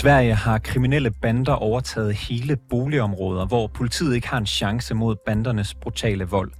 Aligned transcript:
Sverige 0.00 0.34
har 0.34 0.58
kriminelle 0.58 1.10
bander 1.10 1.52
overtaget 1.52 2.14
hele 2.14 2.56
boligområder, 2.56 3.46
hvor 3.46 3.66
politiet 3.66 4.14
ikke 4.14 4.28
har 4.28 4.38
en 4.38 4.46
chance 4.46 4.94
mod 4.94 5.16
bandernes 5.26 5.74
brutale 5.74 6.24
vold. 6.24 6.52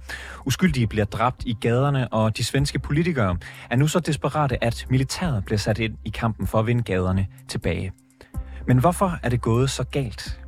Uskyldige 0.45 0.87
bliver 0.87 1.05
dræbt 1.05 1.43
i 1.45 1.57
gaderne, 1.61 2.07
og 2.07 2.37
de 2.37 2.43
svenske 2.43 2.79
politikere 2.79 3.37
er 3.69 3.75
nu 3.75 3.87
så 3.87 3.99
desperate, 3.99 4.63
at 4.63 4.85
militæret 4.89 5.45
bliver 5.45 5.57
sat 5.57 5.79
ind 5.79 5.97
i 6.05 6.09
kampen 6.09 6.47
for 6.47 6.59
at 6.59 6.67
vinde 6.67 6.83
gaderne 6.83 7.27
tilbage. 7.47 7.91
Men 8.67 8.77
hvorfor 8.77 9.19
er 9.23 9.29
det 9.29 9.41
gået 9.41 9.69
så 9.69 9.83
galt? 9.83 10.39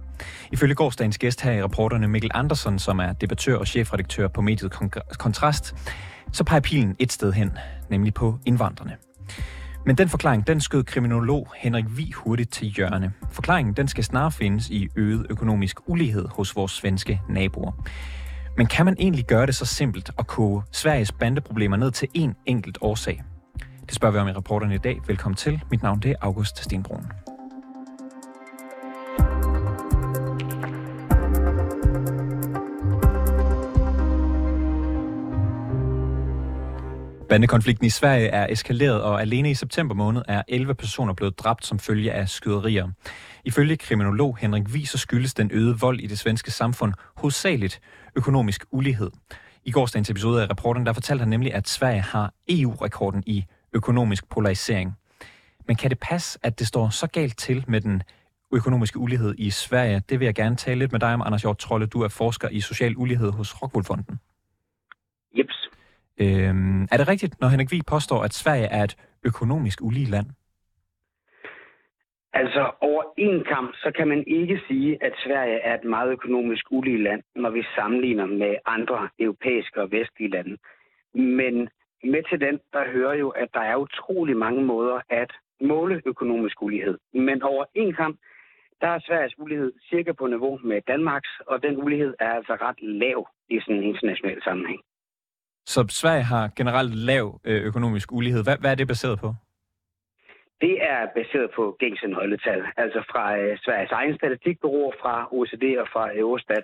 Ifølge 0.52 0.76
gårdsdagens 0.76 1.18
gæst 1.18 1.42
her 1.42 1.52
i 1.52 1.64
reporterne 1.64 2.08
Mikkel 2.08 2.32
Andersen, 2.34 2.80
som 2.80 3.00
er 3.00 3.14
debattør 3.14 3.58
og 3.58 3.68
chefredaktør 3.68 4.28
på 4.28 4.42
mediet 4.42 4.72
Kontrast, 5.20 5.76
så 6.32 6.44
peger 6.44 6.62
pilen 6.62 6.96
et 7.00 7.12
sted 7.12 7.34
hen, 7.34 7.52
nemlig 7.90 8.14
på 8.14 8.40
indvandrerne. 8.46 8.96
Men 9.86 9.98
den 9.98 10.10
forklaring, 10.10 10.48
den 10.48 10.62
skød 10.62 10.84
kriminolog 10.84 11.48
Henrik 11.56 11.86
Vi 11.98 12.12
hurtigt 12.16 12.52
til 12.52 12.68
hjørne. 12.68 13.14
Forklaringen, 13.32 13.74
den 13.74 13.88
skal 13.88 14.04
snart 14.04 14.34
findes 14.34 14.70
i 14.70 14.88
øget 14.96 15.26
økonomisk 15.30 15.78
ulighed 15.86 16.28
hos 16.28 16.56
vores 16.56 16.72
svenske 16.72 17.22
naboer. 17.30 17.72
Men 18.58 18.68
kan 18.68 18.86
man 18.86 18.96
egentlig 19.00 19.26
gøre 19.26 19.46
det 19.46 19.56
så 19.56 19.66
simpelt 19.66 20.12
at 20.20 20.28
koge 20.28 20.64
Sveriges 20.72 21.12
bandeproblemer 21.12 21.78
ned 21.78 21.92
til 21.92 22.08
én 22.18 22.44
enkelt 22.46 22.78
årsag? 22.82 23.24
Det 23.86 23.96
spørger 23.96 24.14
vi 24.14 24.20
om 24.20 24.28
i 24.28 24.32
rapporterne 24.32 24.76
i 24.76 24.78
dag. 24.78 25.00
Velkommen 25.08 25.36
til. 25.36 25.64
Mit 25.72 25.84
navn 25.84 26.00
det 26.00 26.12
er 26.12 26.16
August 26.22 26.64
Stenbrun. 26.64 27.33
Bandekonflikten 37.34 37.86
i 37.86 37.90
Sverige 37.90 38.28
er 38.28 38.48
eskaleret, 38.50 39.02
og 39.02 39.22
alene 39.22 39.52
i 39.52 39.54
september 39.54 39.96
måned 39.96 40.22
er 40.28 40.42
11 40.48 40.76
personer 40.76 41.14
blevet 41.14 41.40
dræbt 41.40 41.66
som 41.66 41.80
følge 41.80 42.12
af 42.12 42.30
skyderier. 42.30 42.88
Ifølge 43.46 43.78
kriminolog 43.78 44.38
Henrik 44.38 44.64
Wieser 44.68 44.98
skyldes 44.98 45.34
den 45.34 45.50
øgede 45.54 45.80
vold 45.80 46.00
i 46.00 46.08
det 46.08 46.20
svenske 46.20 46.52
samfund 46.52 46.94
hovedsageligt 47.18 47.82
økonomisk 48.16 48.66
ulighed. 48.72 49.12
I 49.64 49.72
gårsdagens 49.72 50.10
episode 50.10 50.44
af 50.44 50.50
rapporten, 50.50 50.86
der 50.86 50.94
fortalte 50.94 51.22
han 51.22 51.30
nemlig, 51.30 51.54
at 51.54 51.70
Sverige 51.70 52.02
har 52.02 52.34
EU-rekorden 52.50 53.24
i 53.26 53.46
økonomisk 53.74 54.30
polarisering. 54.30 54.94
Men 55.68 55.76
kan 55.76 55.90
det 55.90 56.00
passe, 56.00 56.40
at 56.44 56.60
det 56.60 56.68
står 56.68 56.90
så 56.90 57.08
galt 57.08 57.38
til 57.38 57.66
med 57.68 57.82
den 57.82 58.04
økonomiske 58.54 59.00
ulighed 59.00 59.36
i 59.38 59.50
Sverige? 59.50 60.02
Det 60.10 60.20
vil 60.20 60.26
jeg 60.26 60.36
gerne 60.36 60.56
tale 60.56 60.80
lidt 60.80 60.92
med 60.92 61.00
dig 61.00 61.14
om, 61.14 61.22
Anders 61.22 61.42
Hjort 61.42 61.58
Trolle. 61.58 61.86
Du 61.86 62.02
er 62.02 62.08
forsker 62.08 62.50
i 62.50 62.60
social 62.60 62.98
ulighed 62.98 63.32
hos 63.32 63.62
Rockwool-fonden. 63.62 64.20
Jeps. 65.38 65.63
Øhm, 66.22 66.84
er 66.92 66.98
det 66.98 67.08
rigtigt, 67.08 67.42
når 67.42 67.48
Henrik 67.48 67.72
Vig 67.72 67.86
påstår, 67.88 68.24
at 68.24 68.34
Sverige 68.34 68.66
er 68.66 68.84
et 68.84 68.96
økonomisk 69.24 69.82
ulige 69.82 70.06
land? 70.06 70.26
Altså 72.34 72.72
over 72.82 73.04
en 73.18 73.44
kamp, 73.44 73.76
så 73.76 73.92
kan 73.98 74.08
man 74.08 74.24
ikke 74.28 74.62
sige, 74.68 75.04
at 75.04 75.14
Sverige 75.26 75.60
er 75.60 75.74
et 75.74 75.84
meget 75.84 76.12
økonomisk 76.12 76.66
ulige 76.72 77.04
land, 77.04 77.24
når 77.36 77.50
vi 77.50 77.64
sammenligner 77.76 78.26
med 78.26 78.56
andre 78.66 79.10
europæiske 79.20 79.82
og 79.82 79.92
vestlige 79.92 80.30
lande. 80.30 80.58
Men 81.14 81.70
med 82.04 82.24
til 82.30 82.40
den, 82.42 82.60
der 82.74 82.92
hører 82.92 83.14
jo, 83.14 83.30
at 83.30 83.50
der 83.54 83.60
er 83.60 83.76
utrolig 83.76 84.38
mange 84.38 84.64
måder 84.64 85.00
at 85.10 85.32
måle 85.62 86.02
økonomisk 86.06 86.62
ulighed. 86.62 86.98
Men 87.14 87.44
over 87.44 87.66
en 87.76 87.94
kamp, 87.94 88.20
der 88.82 88.88
er 88.88 89.00
Sveriges 89.00 89.40
ulighed 89.40 89.72
cirka 89.90 90.12
på 90.12 90.28
niveau 90.28 90.60
med 90.64 90.82
Danmarks, 90.88 91.30
og 91.48 91.64
den 91.64 91.84
ulighed 91.84 92.14
er 92.20 92.30
altså 92.30 92.54
ret 92.54 92.82
lav 92.82 93.28
i 93.50 93.60
sådan 93.60 93.76
en 93.76 93.84
international 93.84 94.44
sammenhæng. 94.44 94.82
Så 95.66 95.86
Sverige 95.90 96.24
har 96.24 96.52
generelt 96.56 96.96
lav 96.96 97.40
øh, 97.44 97.62
økonomisk 97.64 98.12
ulighed. 98.12 98.44
Hvad, 98.44 98.58
hvad 98.58 98.72
er 98.72 98.76
det 98.76 98.88
baseret 98.88 99.20
på? 99.20 99.34
Det 100.62 100.76
er 100.92 101.08
baseret 101.16 101.50
på 101.56 101.76
gængse 101.80 102.08
nøgletal, 102.08 102.64
altså 102.78 103.04
fra 103.12 103.38
øh, 103.38 103.58
Sveriges 103.58 103.92
egen 103.92 104.16
statistikbureau, 104.16 104.94
fra 105.02 105.28
OECD 105.32 105.66
og 105.80 105.88
fra 105.94 106.18
Eurostat. 106.18 106.64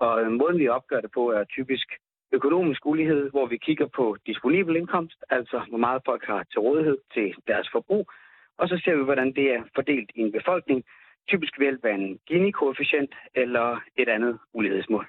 Og 0.00 0.22
øh, 0.22 0.32
måden 0.32 0.58
vi 0.58 0.68
opgør 0.68 1.00
det 1.00 1.10
på 1.14 1.30
er 1.30 1.44
typisk 1.44 1.86
økonomisk 2.32 2.86
ulighed, 2.86 3.30
hvor 3.30 3.46
vi 3.46 3.56
kigger 3.56 3.86
på 3.86 4.16
disponibel 4.26 4.76
indkomst, 4.76 5.24
altså 5.30 5.58
hvor 5.68 5.78
meget 5.78 6.02
folk 6.04 6.24
har 6.24 6.42
til 6.50 6.60
rådighed 6.60 6.98
til 7.14 7.34
deres 7.46 7.68
forbrug, 7.72 8.10
og 8.58 8.68
så 8.68 8.80
ser 8.84 8.94
vi, 8.96 9.04
hvordan 9.04 9.32
det 9.38 9.46
er 9.54 9.62
fordelt 9.74 10.10
i 10.14 10.20
en 10.20 10.32
befolkning, 10.32 10.84
typisk 11.28 11.58
ved 11.58 11.66
hjælp 11.66 11.84
af 11.84 11.94
en 11.94 12.18
Gini-koefficient 12.28 13.12
eller 13.34 13.80
et 13.96 14.08
andet 14.08 14.38
ulighedsmål. 14.52 15.06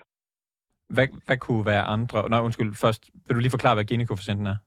Hvad, 0.90 1.08
hvad 1.25 1.38
kunne 1.38 1.66
være 1.66 1.84
andre... 1.96 2.30
Nej, 2.30 2.40
undskyld. 2.40 2.72
Først, 2.86 3.09
vil 3.28 3.36
du 3.36 3.40
lige 3.40 3.58
forklare, 3.58 3.75
hvad 3.75 3.86
Gini-koefficienten 3.86 4.48
er? 4.53 4.58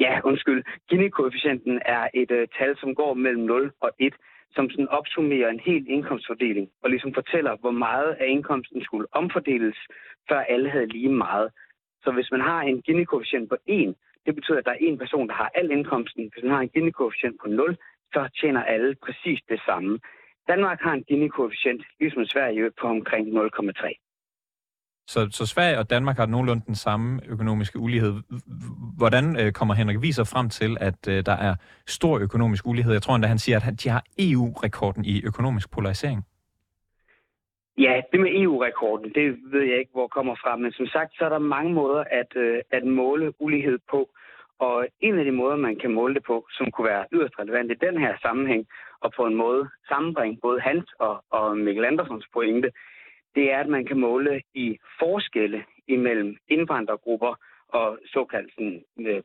Ja, 0.00 0.20
undskyld. 0.24 0.64
Gini-koefficienten 0.88 1.80
er 1.96 2.08
et 2.14 2.30
uh, 2.30 2.44
tal, 2.58 2.76
som 2.80 2.94
går 2.94 3.14
mellem 3.14 3.42
0 3.42 3.72
og 3.80 3.90
1, 3.98 4.14
som 4.54 4.70
sådan 4.70 4.88
opsummerer 4.88 5.48
en 5.48 5.60
hel 5.60 5.84
indkomstfordeling, 5.88 6.68
og 6.82 6.90
ligesom 6.90 7.14
fortæller, 7.14 7.56
hvor 7.56 7.70
meget 7.70 8.10
af 8.20 8.26
indkomsten 8.28 8.84
skulle 8.84 9.06
omfordeles, 9.12 9.76
før 10.28 10.40
alle 10.40 10.70
havde 10.70 10.86
lige 10.86 11.12
meget. 11.12 11.50
Så 12.04 12.10
hvis 12.12 12.30
man 12.30 12.40
har 12.40 12.60
en 12.60 12.82
Gini-koefficient 12.86 13.48
på 13.48 13.56
1, 13.66 13.94
det 14.26 14.34
betyder, 14.34 14.58
at 14.58 14.64
der 14.64 14.70
er 14.70 14.86
en 14.88 14.98
person, 14.98 15.28
der 15.28 15.34
har 15.34 15.50
al 15.54 15.70
indkomsten. 15.70 16.30
Hvis 16.32 16.44
man 16.44 16.52
har 16.52 16.60
en 16.60 16.70
Gini-koefficient 16.74 17.36
på 17.42 17.48
0, 17.48 17.76
så 18.12 18.28
tjener 18.40 18.62
alle 18.62 18.96
præcis 19.04 19.40
det 19.48 19.60
samme. 19.66 19.98
Danmark 20.48 20.80
har 20.80 20.92
en 20.92 21.04
Gini-koefficient, 21.08 21.82
ligesom 22.00 22.24
Sverige, 22.24 22.70
på 22.80 22.86
omkring 22.86 23.24
0,3. 23.28 24.05
Så, 25.06 25.28
så 25.30 25.46
Sverige 25.46 25.78
og 25.78 25.90
Danmark 25.90 26.16
har 26.16 26.26
nogenlunde 26.26 26.62
den 26.66 26.74
samme 26.74 27.20
økonomiske 27.28 27.78
ulighed. 27.78 28.14
Hvordan 28.96 29.40
øh, 29.40 29.52
kommer 29.52 29.74
Henrik 29.74 30.02
Viser 30.02 30.24
frem 30.24 30.48
til, 30.48 30.76
at 30.80 31.08
øh, 31.08 31.26
der 31.26 31.32
er 31.32 31.54
stor 31.86 32.18
økonomisk 32.18 32.66
ulighed? 32.66 32.92
Jeg 32.92 33.02
tror 33.02 33.14
endda, 33.14 33.28
han 33.28 33.38
siger, 33.38 33.56
at 33.56 33.84
de 33.84 33.88
har 33.88 34.04
EU-rekorden 34.18 35.04
i 35.04 35.22
økonomisk 35.24 35.70
polarisering. 35.70 36.24
Ja, 37.78 38.00
det 38.12 38.20
med 38.20 38.30
EU-rekorden, 38.42 39.12
det 39.14 39.38
ved 39.52 39.62
jeg 39.62 39.78
ikke, 39.78 39.92
hvor 39.92 40.08
kommer 40.08 40.34
fra. 40.34 40.56
Men 40.56 40.72
som 40.72 40.86
sagt, 40.86 41.16
så 41.16 41.24
er 41.24 41.28
der 41.28 41.38
mange 41.38 41.72
måder 41.74 42.04
at, 42.10 42.36
øh, 42.36 42.58
at 42.70 42.84
måle 42.84 43.32
ulighed 43.40 43.78
på. 43.90 44.08
Og 44.58 44.86
en 45.00 45.18
af 45.18 45.24
de 45.24 45.30
måder, 45.30 45.56
man 45.56 45.76
kan 45.76 45.90
måle 45.90 46.14
det 46.14 46.24
på, 46.24 46.46
som 46.50 46.70
kunne 46.70 46.88
være 46.88 47.04
yderst 47.12 47.38
relevant 47.38 47.70
i 47.70 47.84
den 47.86 47.98
her 47.98 48.14
sammenhæng, 48.22 48.66
og 49.00 49.12
på 49.16 49.26
en 49.26 49.34
måde 49.34 49.68
sammenbringe 49.88 50.38
både 50.42 50.60
hans 50.60 50.88
og, 50.98 51.24
og 51.30 51.58
Mikkel 51.58 51.84
Andersons 51.84 52.26
pointe, 52.32 52.70
det 53.36 53.52
er, 53.52 53.58
at 53.60 53.68
man 53.68 53.84
kan 53.86 54.00
måle 54.00 54.42
i 54.54 54.78
forskelle 54.98 55.64
imellem 55.88 56.36
indvandrergrupper 56.48 57.34
og 57.68 57.98
såkaldt 58.06 58.54
sådan, 58.54 58.84
øh, 58.98 59.22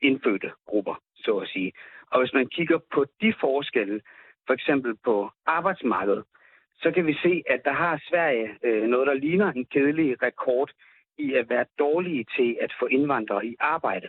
indfødte 0.00 0.50
grupper, 0.66 0.94
så 1.14 1.38
at 1.38 1.48
sige. 1.48 1.72
Og 2.10 2.20
hvis 2.20 2.32
man 2.32 2.46
kigger 2.46 2.78
på 2.94 3.06
de 3.20 3.34
forskelle, 3.40 4.00
for 4.46 4.54
eksempel 4.54 4.96
på 5.04 5.30
arbejdsmarkedet, 5.46 6.24
så 6.76 6.90
kan 6.90 7.06
vi 7.06 7.14
se, 7.22 7.42
at 7.46 7.60
der 7.64 7.72
har 7.72 8.02
Sverige 8.08 8.48
øh, 8.62 8.82
noget, 8.82 9.06
der 9.06 9.14
ligner 9.14 9.52
en 9.52 9.64
kedelig 9.64 10.22
rekord 10.22 10.70
i 11.18 11.34
at 11.34 11.50
være 11.50 11.64
dårlige 11.78 12.24
til 12.36 12.56
at 12.60 12.72
få 12.80 12.86
indvandrere 12.86 13.46
i 13.46 13.56
arbejde. 13.60 14.08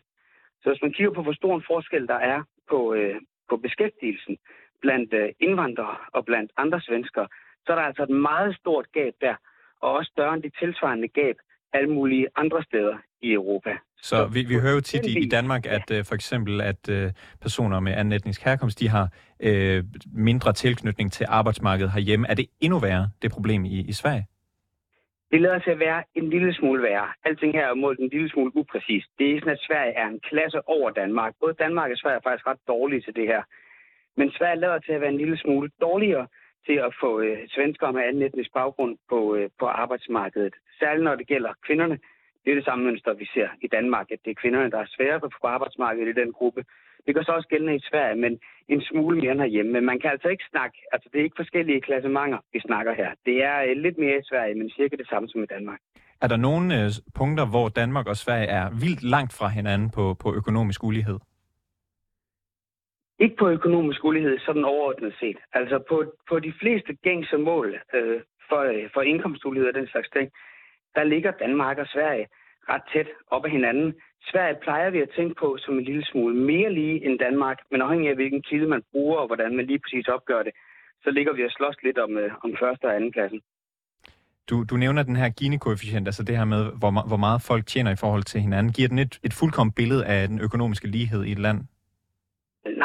Så 0.62 0.70
hvis 0.70 0.82
man 0.82 0.94
kigger 0.94 1.14
på, 1.14 1.22
hvor 1.22 1.34
stor 1.34 1.56
en 1.56 1.64
forskel 1.68 2.08
der 2.08 2.20
er 2.34 2.44
på, 2.70 2.94
øh, 2.94 3.22
på 3.50 3.58
beskæftigelsen 3.58 4.38
blandt 4.82 5.14
øh, 5.14 5.30
indvandrere 5.40 5.98
og 6.14 6.26
blandt 6.26 6.52
andre 6.58 6.82
svenskere, 6.82 7.28
så 7.66 7.72
er 7.72 7.76
der 7.76 7.84
altså 7.84 8.04
et 8.04 8.10
meget 8.10 8.56
stort 8.56 8.86
gab 8.94 9.14
der, 9.22 9.36
og 9.82 9.92
også 9.92 10.12
større 10.14 10.34
end 10.34 10.44
det 10.44 10.54
tilsvarende 10.60 11.08
gab 11.08 11.36
alle 11.74 11.90
mulige 11.90 12.28
andre 12.36 12.64
steder 12.64 12.98
i 13.22 13.34
Europa. 13.34 13.78
Så 14.02 14.26
vi, 14.34 14.44
vi 14.44 14.56
hører 14.60 14.74
jo 14.74 14.82
tit 14.82 15.06
i, 15.06 15.20
i 15.20 15.30
Danmark, 15.30 15.66
at 15.66 15.92
uh, 15.92 16.06
for 16.06 16.16
eksempel, 16.16 16.62
at 16.62 16.90
uh, 16.90 17.12
personer 17.42 17.80
med 17.80 17.92
anden 17.94 18.12
etnisk 18.12 18.42
herkomst, 18.44 18.80
de 18.80 18.90
har 18.90 19.06
uh, 19.48 19.80
mindre 20.14 20.54
tilknytning 20.54 21.12
til 21.12 21.26
arbejdsmarkedet 21.30 21.92
herhjemme. 21.92 22.28
Er 22.30 22.34
det 22.34 22.48
endnu 22.62 22.80
værre, 22.80 23.10
det 23.22 23.32
problem 23.32 23.66
i, 23.66 23.80
i 23.80 23.94
Sverige? 23.94 24.26
Det 25.32 25.42
lader 25.42 25.60
sig 25.60 25.74
at 25.74 25.80
være 25.80 26.04
en 26.16 26.30
lille 26.30 26.54
smule 26.54 26.84
værre. 26.84 27.08
Alting 27.26 27.54
her 27.54 27.68
er 27.68 27.74
målt 27.74 28.00
en 28.00 28.10
lille 28.10 28.30
smule 28.30 28.52
upræcis. 28.56 29.04
Det 29.20 29.32
er 29.32 29.40
sådan, 29.40 29.54
at 29.54 29.66
Sverige 29.68 29.94
er 29.94 30.08
en 30.08 30.20
klasse 30.30 30.68
over 30.68 30.90
Danmark. 30.90 31.34
Både 31.42 31.54
Danmark 31.54 31.92
og 31.92 31.98
Sverige 31.98 32.18
er 32.18 32.28
faktisk 32.28 32.48
ret 32.48 32.68
dårlige 32.68 33.02
til 33.02 33.16
det 33.16 33.28
her. 33.28 33.42
Men 34.18 34.32
Sverige 34.32 34.60
lader 34.60 34.80
til 34.80 34.92
at 34.92 35.02
være 35.02 35.10
en 35.10 35.18
lille 35.24 35.38
smule 35.38 35.70
dårligere, 35.82 36.28
til 36.68 36.78
at 36.88 36.96
få 37.02 37.20
øh, 37.20 37.38
svenskere 37.56 37.94
med 37.94 38.04
anden 38.08 38.24
etnisk 38.24 38.52
baggrund 38.54 38.98
på, 39.10 39.36
øh, 39.36 39.50
på 39.60 39.66
arbejdsmarkedet. 39.66 40.54
Særligt 40.80 41.04
når 41.04 41.16
det 41.16 41.28
gælder 41.28 41.54
kvinderne. 41.66 41.98
Det 42.44 42.52
er 42.52 42.56
det 42.56 42.66
samme 42.66 42.86
mønster, 42.86 43.14
vi 43.14 43.28
ser 43.34 43.50
i 43.62 43.68
Danmark, 43.68 44.08
at 44.12 44.20
det 44.26 44.32
er 44.32 44.42
kvinderne, 44.42 44.72
der 44.72 44.80
er 44.82 44.94
svære 44.96 45.20
på 45.20 45.48
arbejdsmarkedet 45.48 46.10
i 46.10 46.20
den 46.22 46.32
gruppe. 46.34 46.64
Det 47.06 47.16
gør 47.16 47.24
så 47.24 47.32
også 47.32 47.50
gældende 47.50 47.76
i 47.76 47.88
Sverige, 47.90 48.16
men 48.16 48.40
en 48.68 48.82
smule 48.82 49.18
mere 49.22 49.36
herhjemme. 49.38 49.72
Men 49.72 49.86
man 49.86 50.00
kan 50.00 50.10
altså 50.12 50.28
ikke 50.28 50.44
snakke, 50.52 50.78
altså 50.92 51.10
det 51.12 51.20
er 51.20 51.24
ikke 51.24 51.42
forskellige 51.44 51.82
klassementer, 51.82 52.40
vi 52.54 52.60
snakker 52.60 52.94
her. 52.94 53.10
Det 53.26 53.44
er 53.44 53.58
øh, 53.68 53.78
lidt 53.86 53.98
mere 53.98 54.18
i 54.18 54.28
Sverige, 54.30 54.56
men 54.56 54.70
cirka 54.70 54.96
det 54.96 55.08
samme 55.10 55.30
som 55.30 55.44
i 55.44 55.46
Danmark. 55.46 55.80
Er 56.22 56.28
der 56.28 56.38
nogle 56.38 56.84
øh, 56.84 56.90
punkter, 57.16 57.46
hvor 57.46 57.70
Danmark 57.70 58.08
og 58.08 58.16
Sverige 58.16 58.48
er 58.48 58.70
vildt 58.70 59.04
langt 59.04 59.34
fra 59.34 59.48
hinanden 59.48 59.90
på, 59.90 60.14
på 60.14 60.34
økonomisk 60.34 60.84
ulighed? 60.84 61.20
Ikke 63.20 63.36
på 63.36 63.50
økonomisk 63.50 64.04
ulighed, 64.04 64.40
sådan 64.40 64.66
overordnet 64.66 65.14
set. 65.20 65.38
Altså 65.54 65.80
på, 65.90 66.04
på 66.30 66.40
de 66.40 66.54
fleste 66.62 66.94
gængse 66.94 67.38
mål 67.38 67.80
øh, 67.94 68.22
for, 68.50 68.62
øh, 68.62 68.90
for 68.94 69.02
indkomstulighed 69.02 69.70
og 69.70 69.76
den 69.76 69.88
slags 69.88 70.10
ting, 70.10 70.32
der 70.96 71.04
ligger 71.04 71.32
Danmark 71.32 71.78
og 71.78 71.88
Sverige 71.88 72.28
ret 72.70 72.82
tæt 72.94 73.08
op 73.28 73.46
ad 73.46 73.50
hinanden. 73.50 73.94
Sverige 74.32 74.58
plejer 74.62 74.90
vi 74.90 75.00
at 75.02 75.14
tænke 75.18 75.36
på 75.36 75.58
som 75.60 75.74
en 75.78 75.84
lille 75.84 76.06
smule 76.06 76.36
mere 76.36 76.74
lige 76.74 77.06
end 77.06 77.20
Danmark, 77.20 77.58
men 77.72 77.82
afhængig 77.82 78.10
af 78.10 78.16
hvilken 78.16 78.42
kilde 78.42 78.68
man 78.68 78.84
bruger 78.92 79.18
og 79.18 79.28
hvordan 79.28 79.56
man 79.56 79.66
lige 79.66 79.80
præcis 79.80 80.08
opgør 80.08 80.44
det, 80.44 80.54
så 81.04 81.12
ligger 81.12 81.34
vi 81.34 81.44
og 81.46 81.52
slås 81.52 81.78
lidt 81.84 81.98
om, 81.98 82.18
øh, 82.18 82.32
om 82.44 82.56
første 82.60 82.86
og 82.86 82.96
anden 82.96 83.12
pladsen. 83.12 83.42
Du, 84.50 84.64
du 84.64 84.76
nævner 84.78 85.04
den 85.04 85.16
her 85.16 85.30
Gini-koefficient, 85.30 86.08
altså 86.08 86.24
det 86.24 86.38
her 86.38 86.46
med, 86.46 86.64
hvor, 86.80 87.08
hvor 87.08 87.18
meget 87.18 87.42
folk 87.42 87.66
tjener 87.66 87.92
i 87.92 87.96
forhold 87.96 88.24
til 88.24 88.42
hinanden. 88.42 88.74
Giver 88.74 88.88
den 88.88 89.00
et, 89.00 89.20
et 89.24 89.34
fuldkommen 89.34 89.74
billede 89.74 90.06
af 90.06 90.28
den 90.28 90.40
økonomiske 90.40 90.88
lighed 90.88 91.24
i 91.24 91.32
et 91.32 91.40
land? 91.40 91.60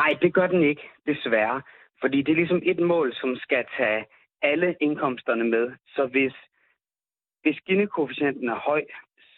Nej, 0.08 0.19
det 0.22 0.34
gør 0.34 0.46
den 0.46 0.62
ikke, 0.62 0.82
desværre. 1.06 1.62
Fordi 2.00 2.22
det 2.22 2.32
er 2.32 2.37
ligesom 2.37 2.62
et 2.64 2.78
mål, 2.78 3.14
som 3.14 3.37
skal 3.37 3.64
tage 3.76 4.05
alle 4.43 4.76
indkomsterne 4.81 5.44
med. 5.44 5.72
Så 5.96 6.06
hvis, 6.06 6.34
hvis 7.43 7.58
Gini-koefficienten 7.66 8.49
er 8.49 8.60
høj, 8.70 8.84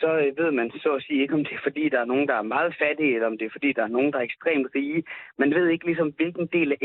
så 0.01 0.11
øh, 0.23 0.39
ved 0.39 0.51
man 0.51 0.71
så 0.71 0.91
at 0.93 1.03
sige 1.03 1.23
ikke, 1.23 1.35
om 1.35 1.45
det 1.45 1.55
er 1.55 1.63
fordi, 1.63 1.89
der 1.89 2.01
er 2.01 2.05
nogen, 2.13 2.29
der 2.29 2.35
er 2.35 2.53
meget 2.57 2.77
fattige, 2.83 3.15
eller 3.15 3.27
om 3.27 3.39
det 3.39 3.47
er 3.47 3.51
fordi, 3.51 3.73
der 3.73 3.83
er 3.83 3.95
nogen, 3.97 4.13
der 4.13 4.19
er 4.19 4.23
ekstremt 4.23 4.69
rige. 4.75 5.05
Man 5.39 5.55
ved 5.55 5.69
ikke 5.69 5.87
ligesom, 5.87 6.09
hvilken 6.17 6.47
del 6.47 6.73
af 6.73 6.79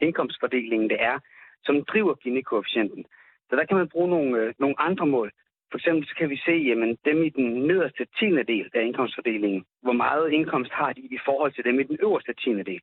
indkomstfordelingen 0.00 0.90
det 0.90 1.02
er, 1.02 1.18
som 1.64 1.84
driver 1.84 2.14
Gini-koefficienten. 2.14 3.04
Så 3.50 3.56
der 3.56 3.64
kan 3.64 3.76
man 3.76 3.88
bruge 3.88 4.10
nogle, 4.10 4.38
øh, 4.40 4.54
nogle 4.58 4.80
andre 4.80 5.06
mål. 5.06 5.30
For 5.70 5.78
eksempel 5.78 6.08
så 6.08 6.14
kan 6.18 6.30
vi 6.30 6.36
se, 6.36 6.52
jamen 6.52 6.98
dem 7.04 7.22
i 7.22 7.28
den 7.28 7.48
nederste 7.68 8.06
tiende 8.18 8.44
del 8.44 8.70
af 8.74 8.82
indkomstfordelingen, 8.82 9.64
hvor 9.82 9.92
meget 9.92 10.32
indkomst 10.32 10.72
har 10.72 10.92
de 10.92 11.00
i 11.00 11.18
forhold 11.24 11.52
til 11.52 11.64
dem 11.64 11.80
i 11.80 11.82
den 11.82 11.98
øverste 12.00 12.34
tiende 12.34 12.64
del. 12.64 12.80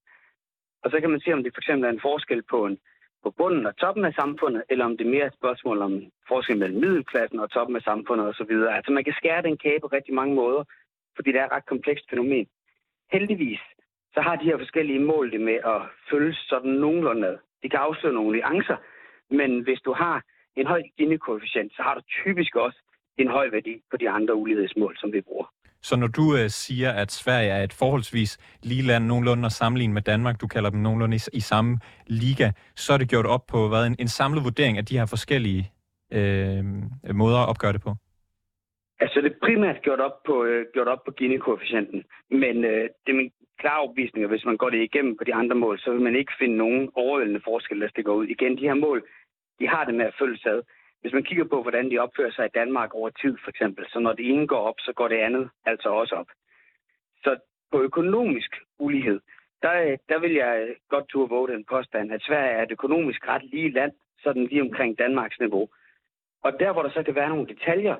Og 0.83 0.91
så 0.91 0.99
kan 0.99 1.09
man 1.09 1.19
se, 1.19 1.33
om 1.33 1.43
det 1.43 1.53
for 1.53 1.61
eksempel 1.61 1.85
er 1.85 1.93
en 1.93 2.07
forskel 2.09 2.41
på, 2.43 2.65
en, 2.65 2.77
på 3.23 3.29
bunden 3.37 3.65
og 3.65 3.77
toppen 3.77 4.05
af 4.05 4.13
samfundet, 4.13 4.63
eller 4.69 4.85
om 4.85 4.97
det 4.97 5.05
er 5.05 5.15
mere 5.15 5.27
et 5.27 5.39
spørgsmål 5.39 5.81
om 5.81 5.93
forskel 6.27 6.57
mellem 6.57 6.79
middelklassen 6.79 7.39
og 7.39 7.51
toppen 7.51 7.75
af 7.75 7.81
samfundet 7.81 8.27
osv. 8.27 8.51
Altså 8.77 8.91
man 8.91 9.03
kan 9.03 9.13
skære 9.13 9.41
den 9.41 9.57
kage 9.57 9.79
på 9.79 9.87
rigtig 9.87 10.13
mange 10.13 10.35
måder, 10.35 10.63
fordi 11.15 11.31
det 11.31 11.39
er 11.39 11.45
et 11.45 11.51
ret 11.51 11.65
komplekst 11.65 12.09
fænomen. 12.09 12.47
Heldigvis 13.11 13.59
så 14.13 14.21
har 14.21 14.35
de 14.35 14.45
her 14.45 14.57
forskellige 14.57 14.99
mål 14.99 15.31
det 15.31 15.41
med 15.41 15.57
at 15.73 15.81
følge 16.11 16.33
sådan 16.33 16.71
nogenlunde 16.71 17.27
ad. 17.27 17.37
De 17.63 17.69
kan 17.69 17.79
afsløre 17.79 18.13
nogle 18.13 18.37
nuancer, 18.37 18.77
men 19.29 19.61
hvis 19.61 19.81
du 19.81 19.93
har 19.93 20.23
en 20.55 20.67
høj 20.67 20.81
Gini-koefficient, 20.97 21.71
så 21.75 21.81
har 21.81 21.93
du 21.95 22.01
typisk 22.23 22.55
også 22.55 22.79
en 23.17 23.27
høj 23.27 23.49
værdi 23.49 23.81
på 23.91 23.97
de 23.97 24.09
andre 24.09 24.35
ulighedsmål, 24.35 24.97
som 24.97 25.13
vi 25.13 25.21
bruger. 25.21 25.47
Så 25.81 25.95
når 25.95 26.07
du 26.07 26.35
øh, 26.37 26.49
siger, 26.49 26.91
at 26.91 27.11
Sverige 27.11 27.49
er 27.49 27.63
et 27.63 27.73
forholdsvis 27.73 28.37
lige 28.63 28.81
land, 28.81 29.05
nogenlunde 29.05 29.45
at 29.45 29.51
sammenligne 29.51 29.93
med 29.93 30.01
Danmark, 30.01 30.41
du 30.41 30.47
kalder 30.47 30.69
dem 30.69 30.79
nogenlunde 30.79 31.15
i, 31.15 31.21
i 31.33 31.39
samme 31.39 31.79
liga, 32.07 32.51
så 32.75 32.93
er 32.93 32.97
det 32.97 33.09
gjort 33.09 33.25
op 33.25 33.45
på 33.47 33.67
hvad, 33.67 33.87
en, 33.87 33.95
en 33.99 34.07
samlet 34.07 34.43
vurdering 34.43 34.77
af 34.77 34.85
de 34.85 34.97
her 34.97 35.05
forskellige 35.05 35.71
øh, 36.13 36.63
måder 37.13 37.39
at 37.43 37.49
opgøre 37.49 37.73
det 37.73 37.81
på? 37.81 37.95
Altså 38.99 39.21
det 39.21 39.31
er 39.31 39.45
primært 39.45 39.81
gjort 39.81 39.99
op 39.99 40.23
på, 40.25 40.43
øh, 40.43 40.65
gjort 40.73 40.87
op 40.87 41.03
på 41.05 41.11
Gini-koefficienten, 41.11 42.03
men 42.31 42.55
øh, 42.71 42.83
det 43.03 43.11
er 43.11 43.21
min 43.21 43.31
klare 43.59 43.81
opvisning, 43.87 44.23
at 44.23 44.29
hvis 44.29 44.45
man 44.45 44.57
går 44.57 44.69
det 44.69 44.81
igennem 44.83 45.17
på 45.17 45.23
de 45.23 45.33
andre 45.33 45.55
mål, 45.55 45.79
så 45.79 45.91
vil 45.91 46.01
man 46.01 46.15
ikke 46.15 46.33
finde 46.39 46.57
nogen 46.57 46.89
overvældende 46.95 47.41
forskel, 47.49 47.81
der 47.81 47.89
stikker 47.89 48.13
ud. 48.13 48.25
Igen, 48.25 48.57
de 48.57 48.67
her 48.69 48.73
mål, 48.73 48.99
de 49.59 49.67
har 49.67 49.83
det 49.85 49.95
med 49.95 50.05
at 50.05 50.17
følge 50.19 50.37
sig 50.37 50.55
hvis 51.01 51.13
man 51.13 51.23
kigger 51.23 51.43
på, 51.43 51.61
hvordan 51.61 51.91
de 51.91 51.99
opfører 51.99 52.31
sig 52.31 52.45
i 52.45 52.55
Danmark 52.59 52.93
over 52.93 53.09
tid, 53.09 53.37
for 53.43 53.49
eksempel, 53.49 53.85
så 53.89 53.99
når 53.99 54.13
det 54.13 54.29
ene 54.29 54.47
går 54.47 54.59
op, 54.69 54.79
så 54.79 54.93
går 54.93 55.07
det 55.07 55.15
andet 55.15 55.49
altså 55.65 55.89
også 55.89 56.15
op. 56.15 56.27
Så 57.23 57.37
på 57.71 57.81
økonomisk 57.81 58.55
ulighed, 58.79 59.19
der, 59.61 59.97
der 60.09 60.19
vil 60.19 60.33
jeg 60.33 60.75
godt 60.89 61.07
turde 61.09 61.29
våge 61.29 61.47
den 61.47 61.65
påstand, 61.65 62.13
at 62.13 62.21
Sverige 62.21 62.51
er 62.51 62.63
et 62.63 62.71
økonomisk 62.71 63.27
ret 63.27 63.43
lige 63.43 63.71
land, 63.71 63.91
sådan 64.23 64.45
lige 64.45 64.61
omkring 64.61 64.99
Danmarks 64.99 65.39
niveau. 65.39 65.69
Og 66.43 66.59
der, 66.59 66.71
hvor 66.71 66.81
der 66.83 66.89
så 66.89 67.03
kan 67.03 67.15
være 67.15 67.29
nogle 67.29 67.47
detaljer, 67.47 67.95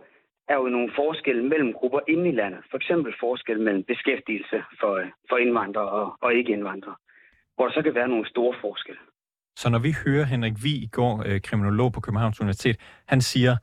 er 0.47 0.55
jo 0.55 0.67
nogle 0.69 0.91
forskelle 0.95 1.43
mellem 1.43 1.73
grupper 1.73 1.99
inde 2.07 2.29
i 2.29 2.31
landet. 2.31 2.63
For 2.69 2.77
eksempel 2.77 3.13
forskel 3.19 3.59
mellem 3.59 3.83
beskæftigelse 3.83 4.63
for, 4.79 5.03
for 5.29 5.37
indvandrere 5.37 5.89
og, 5.89 6.17
og 6.21 6.33
ikke-indvandrere, 6.33 6.95
hvor 7.55 7.65
der 7.65 7.73
så 7.73 7.81
kan 7.81 7.95
være 7.95 8.07
nogle 8.07 8.29
store 8.29 8.55
forskelle. 8.61 8.99
Så 9.55 9.69
når 9.69 9.79
vi 9.79 9.95
hører 10.05 10.25
Henrik 10.25 10.53
Vi 10.63 10.75
i 10.75 10.89
går, 10.91 11.23
øh, 11.25 11.41
kriminolog 11.41 11.93
på 11.93 11.99
Københavns 11.99 12.41
Universitet, 12.41 12.77
han 13.07 13.21
siger, 13.21 13.55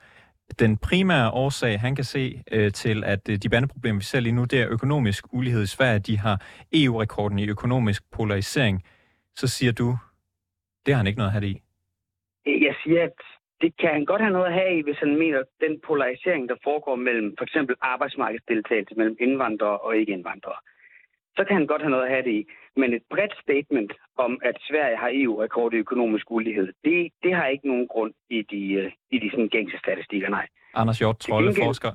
den 0.59 0.77
primære 0.77 1.31
årsag, 1.31 1.79
han 1.79 1.95
kan 1.95 2.03
se 2.03 2.43
øh, 2.51 2.71
til, 2.71 3.03
at 3.03 3.29
øh, 3.29 3.35
de 3.35 3.49
bandeproblemer, 3.49 3.99
vi 3.99 4.03
ser 4.03 4.19
lige 4.19 4.35
nu, 4.35 4.43
det 4.43 4.61
er 4.61 4.67
økonomisk 4.69 5.23
ulighed 5.33 5.63
i 5.63 5.67
Sverige. 5.67 5.99
De 5.99 6.17
har 6.17 6.41
EU-rekorden 6.73 7.39
i 7.39 7.49
økonomisk 7.49 8.03
polarisering. 8.11 8.83
Så 9.35 9.47
siger 9.47 9.71
du, 9.71 9.97
det 10.85 10.93
har 10.93 10.97
han 10.97 11.07
ikke 11.07 11.17
noget 11.17 11.29
at 11.29 11.33
have 11.33 11.45
det 11.45 11.53
i. 11.55 11.61
Jeg 12.45 12.75
siger, 12.83 13.03
at 13.03 13.19
det 13.61 13.77
kan 13.79 13.89
han 13.89 14.05
godt 14.05 14.21
have 14.21 14.33
noget 14.33 14.47
at 14.47 14.53
have 14.53 14.79
i, 14.79 14.81
hvis 14.83 14.99
han 14.99 15.17
mener, 15.19 15.39
at 15.39 15.49
den 15.65 15.79
polarisering, 15.87 16.49
der 16.49 16.55
foregår 16.63 16.95
mellem 16.95 17.35
for 17.37 17.43
eksempel 17.43 17.75
arbejdsmarkedsdeltagelse 17.81 18.95
mellem 18.95 19.17
indvandrere 19.19 19.77
og 19.77 19.97
ikke-indvandrere 19.97 20.59
så 21.37 21.41
kan 21.47 21.55
han 21.59 21.67
godt 21.67 21.81
have 21.81 21.93
noget 21.95 22.05
at 22.05 22.13
have 22.15 22.23
det 22.23 22.33
i. 22.39 22.41
Men 22.81 22.93
et 22.93 23.03
bredt 23.13 23.33
statement 23.45 23.91
om, 24.25 24.31
at 24.49 24.55
Sverige 24.69 24.97
har 24.97 25.09
EU-rekord 25.13 25.73
i 25.73 25.77
økonomisk 25.85 26.25
ulighed, 26.31 26.67
det, 26.83 27.11
det 27.23 27.35
har 27.35 27.45
ikke 27.45 27.67
nogen 27.67 27.87
grund 27.87 28.13
i 28.29 28.39
de, 28.51 28.61
øh, 28.81 28.91
i 29.11 29.17
de 29.19 29.27
sådan, 29.31 29.49
gængse 29.55 29.77
statistikker, 29.77 30.29
nej. 30.29 30.47
Anders 30.73 30.99
Hjort, 30.99 31.19
Trolle, 31.19 31.53
forsker. 31.63 31.91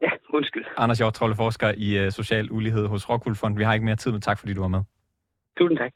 Ja, 0.00 0.10
undskyld. 0.38 0.64
Anders 0.76 0.98
Hjort, 0.98 1.14
Trolle, 1.14 1.36
forsker 1.36 1.72
i 1.76 1.88
uh, 2.06 2.12
social 2.12 2.50
ulighed 2.50 2.86
hos 2.86 3.10
Rockwool 3.10 3.36
Fond. 3.36 3.56
Vi 3.56 3.64
har 3.64 3.74
ikke 3.74 3.84
mere 3.84 3.96
tid, 3.96 4.12
men 4.12 4.20
tak 4.20 4.38
fordi 4.38 4.52
du 4.54 4.60
var 4.60 4.68
med. 4.68 4.82
Tusind 5.58 5.78
tak. 5.78 5.92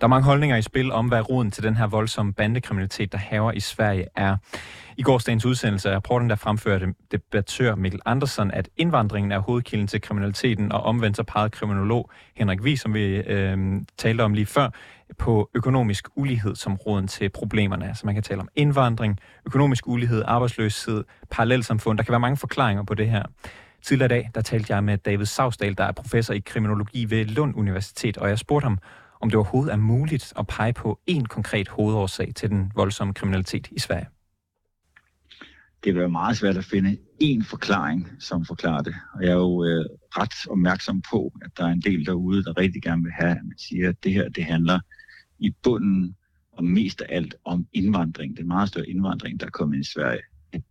Der 0.00 0.04
er 0.04 0.08
mange 0.08 0.24
holdninger 0.24 0.56
i 0.56 0.62
spil 0.62 0.92
om, 0.92 1.08
hvad 1.08 1.30
roden 1.30 1.50
til 1.50 1.62
den 1.62 1.76
her 1.76 1.86
voldsomme 1.86 2.32
bandekriminalitet, 2.32 3.12
der 3.12 3.18
haver 3.18 3.52
i 3.52 3.60
Sverige, 3.60 4.06
er. 4.16 4.36
I 4.96 5.02
gårsdagens 5.02 5.44
udsendelse 5.44 5.90
af 5.90 5.94
rapporten, 5.94 6.30
der 6.30 6.36
fremførte 6.36 6.94
debattør 7.12 7.74
Mikkel 7.74 8.00
Andersen, 8.06 8.50
at 8.50 8.68
indvandringen 8.76 9.32
er 9.32 9.38
hovedkilden 9.38 9.86
til 9.86 10.00
kriminaliteten, 10.00 10.72
og 10.72 10.82
omvendt 10.82 11.16
så 11.16 11.22
pegede 11.22 11.50
kriminolog 11.50 12.10
Henrik 12.36 12.64
Vi, 12.64 12.76
som 12.76 12.94
vi 12.94 13.16
øh, 13.16 13.58
talte 13.96 14.22
om 14.22 14.34
lige 14.34 14.46
før, 14.46 14.70
på 15.18 15.50
økonomisk 15.54 16.08
ulighed 16.16 16.54
som 16.54 16.74
roden 16.74 17.08
til 17.08 17.28
problemerne. 17.28 17.92
Så 17.94 18.06
man 18.06 18.14
kan 18.14 18.22
tale 18.22 18.40
om 18.40 18.48
indvandring, 18.56 19.18
økonomisk 19.46 19.86
ulighed, 19.86 20.22
arbejdsløshed, 20.26 21.04
parallelsamfund. 21.30 21.98
Der 21.98 22.04
kan 22.04 22.12
være 22.12 22.20
mange 22.20 22.36
forklaringer 22.36 22.82
på 22.82 22.94
det 22.94 23.10
her. 23.10 23.22
Tidligere 23.82 24.06
i 24.06 24.08
dag, 24.08 24.30
der 24.34 24.40
talte 24.40 24.74
jeg 24.74 24.84
med 24.84 24.98
David 24.98 25.26
Savsdal, 25.26 25.78
der 25.78 25.84
er 25.84 25.92
professor 25.92 26.34
i 26.34 26.38
kriminologi 26.38 27.04
ved 27.10 27.24
Lund 27.24 27.56
Universitet, 27.56 28.16
og 28.16 28.28
jeg 28.28 28.38
spurgte 28.38 28.64
ham, 28.64 28.78
om 29.20 29.30
det 29.30 29.36
overhovedet 29.36 29.72
er 29.72 29.76
muligt 29.76 30.32
at 30.38 30.46
pege 30.46 30.72
på 30.72 31.00
en 31.06 31.26
konkret 31.26 31.68
hovedårsag 31.68 32.32
til 32.34 32.50
den 32.50 32.72
voldsomme 32.74 33.14
kriminalitet 33.14 33.68
i 33.72 33.78
Sverige. 33.78 34.06
Det 35.84 35.94
vil 35.94 36.00
være 36.00 36.10
meget 36.10 36.36
svært 36.36 36.56
at 36.56 36.64
finde 36.64 36.96
én 37.22 37.44
forklaring, 37.44 38.08
som 38.20 38.44
forklarer 38.44 38.82
det. 38.82 38.94
Og 39.14 39.22
jeg 39.22 39.30
er 39.30 39.34
jo 39.36 39.64
øh, 39.64 39.84
ret 40.18 40.50
opmærksom 40.50 41.02
på, 41.10 41.32
at 41.42 41.50
der 41.56 41.64
er 41.64 41.68
en 41.72 41.80
del 41.80 42.06
derude, 42.06 42.44
der 42.44 42.58
rigtig 42.58 42.82
gerne 42.82 43.02
vil 43.02 43.12
have, 43.12 43.30
at 43.30 43.44
man 43.44 43.58
siger, 43.58 43.88
at 43.88 44.04
det 44.04 44.12
her 44.12 44.28
det 44.28 44.44
handler 44.44 44.80
i 45.38 45.50
bunden 45.62 46.16
og 46.52 46.64
mest 46.64 47.00
af 47.00 47.06
alt 47.16 47.34
om 47.44 47.66
indvandring. 47.72 48.36
Det 48.36 48.42
er 48.42 48.46
meget 48.46 48.68
større 48.68 48.88
indvandring, 48.88 49.40
der 49.40 49.46
er 49.46 49.50
kommet 49.50 49.78
i 49.78 49.92
Sverige. 49.92 50.20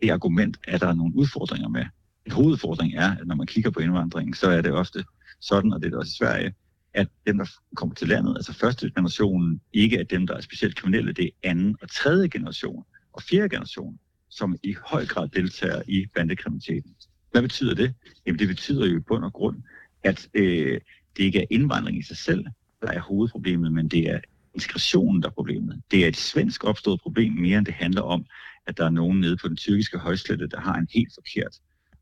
Det 0.01 0.09
argument 0.09 0.57
er 0.67 0.77
der 0.77 0.93
nogle 0.93 1.15
udfordringer 1.15 1.69
med. 1.69 1.85
En 2.25 2.31
hovedudfordring 2.31 2.93
er, 2.93 3.11
at 3.11 3.27
når 3.27 3.35
man 3.35 3.47
kigger 3.47 3.71
på 3.71 3.79
indvandringen, 3.79 4.33
så 4.33 4.49
er 4.49 4.61
det 4.61 4.71
ofte 4.71 5.03
sådan, 5.41 5.73
og 5.73 5.79
det 5.79 5.85
er 5.85 5.89
det 5.89 5.99
også 5.99 6.11
i 6.15 6.17
Sverige, 6.17 6.53
at 6.97 7.07
dem, 7.27 7.37
der 7.37 7.45
kommer 7.75 7.95
til 7.95 8.07
landet, 8.07 8.35
altså 8.35 8.53
første 8.53 8.91
generation, 8.91 9.61
ikke 9.73 9.97
er 9.97 10.03
dem, 10.03 10.27
der 10.27 10.35
er 10.35 10.41
specielt 10.41 10.75
kriminelle, 10.75 11.13
det 11.13 11.25
er 11.25 11.49
anden 11.49 11.75
og 11.81 11.91
tredje 11.91 12.27
generation 12.27 12.83
og 13.13 13.21
fjerde 13.21 13.49
generation, 13.49 13.99
som 14.29 14.55
i 14.63 14.75
høj 14.85 15.05
grad 15.05 15.29
deltager 15.29 15.81
i 15.87 16.05
bandekriminaliteten. 16.15 16.95
Hvad 17.31 17.41
betyder 17.41 17.75
det? 17.75 17.93
Jamen 18.25 18.39
det 18.39 18.47
betyder 18.47 18.85
jo 18.85 18.97
i 18.97 18.99
bund 18.99 19.23
og 19.23 19.33
grund, 19.33 19.57
at 20.03 20.29
øh, 20.33 20.79
det 21.17 21.23
ikke 21.23 21.39
er 21.39 21.45
indvandring 21.49 21.99
i 21.99 22.03
sig 22.03 22.17
selv, 22.17 22.45
der 22.81 22.87
er 22.87 22.99
hovedproblemet, 22.99 23.73
men 23.73 23.87
det 23.87 24.09
er 24.09 24.19
integrationen, 24.53 25.21
der 25.21 25.29
er 25.29 25.33
problemet. 25.33 25.81
Det 25.91 26.03
er 26.03 26.07
et 26.07 26.17
svensk 26.17 26.63
opstået 26.63 27.01
problem 27.01 27.33
mere, 27.33 27.57
end 27.57 27.65
det 27.65 27.73
handler 27.73 28.01
om, 28.01 28.25
at 28.67 28.77
der 28.77 28.85
er 28.85 28.89
nogen 28.89 29.19
nede 29.19 29.37
på 29.37 29.47
den 29.47 29.57
tyrkiske 29.57 29.97
højslette, 29.97 30.47
der 30.47 30.59
har 30.59 30.75
en 30.75 30.87
helt 30.93 31.13
forkert 31.13 31.55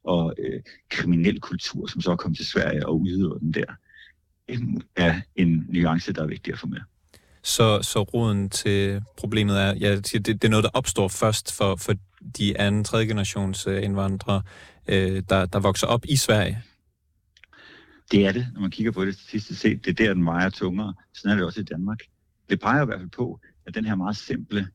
og 0.04 0.34
øh, 0.38 0.62
kriminel 0.90 1.40
kultur, 1.40 1.88
som 1.88 2.02
så 2.02 2.12
er 2.12 2.16
kommet 2.16 2.38
til 2.38 2.46
Sverige 2.46 2.86
og 2.86 3.02
udøver 3.02 3.38
den 3.38 3.54
der 3.54 3.66
er 4.96 5.22
en 5.36 5.66
nuance, 5.70 6.14
der 6.14 6.24
er 6.24 6.28
vigtig 6.28 6.54
at 6.54 6.60
få 6.60 6.68
med. 6.68 6.80
Så, 7.44 7.80
så 7.82 8.02
roden 8.04 8.50
til 8.50 9.02
problemet 9.18 9.62
er, 9.62 9.76
ja, 9.76 9.96
det, 9.96 10.26
det 10.26 10.44
er 10.44 10.50
noget, 10.50 10.64
der 10.64 10.70
opstår 10.74 11.08
først 11.08 11.58
for, 11.58 11.76
for 11.76 11.94
de 12.38 12.60
anden, 12.60 12.84
tredje 12.84 13.06
generations 13.06 13.68
øh, 13.68 13.84
indvandrere, 13.84 14.42
øh, 14.88 15.24
der, 15.30 15.46
der 15.46 15.60
vokser 15.60 15.88
op 15.88 16.06
i 16.10 16.16
Sverige? 16.16 16.62
Det 18.12 18.26
er 18.26 18.32
det, 18.32 18.48
når 18.54 18.62
man 18.62 18.72
kigger 18.72 18.92
på 18.92 19.06
det 19.06 19.16
sidste 19.16 19.56
set. 19.56 19.86
Det 19.86 19.92
er 20.00 20.06
der, 20.06 20.14
den 20.14 20.26
vejer 20.26 20.50
tungere. 20.50 20.94
Sådan 21.14 21.32
er 21.32 21.36
det 21.36 21.46
også 21.46 21.60
i 21.60 21.64
Danmark. 21.64 22.00
Det 22.50 22.60
peger 22.60 22.82
i 22.84 22.86
hvert 22.86 23.00
fald 23.00 23.10
på, 23.10 23.40
at 23.68 23.76
den 23.76 23.86
her 23.86 23.96
meget 23.96 24.18
simple, 24.18 24.68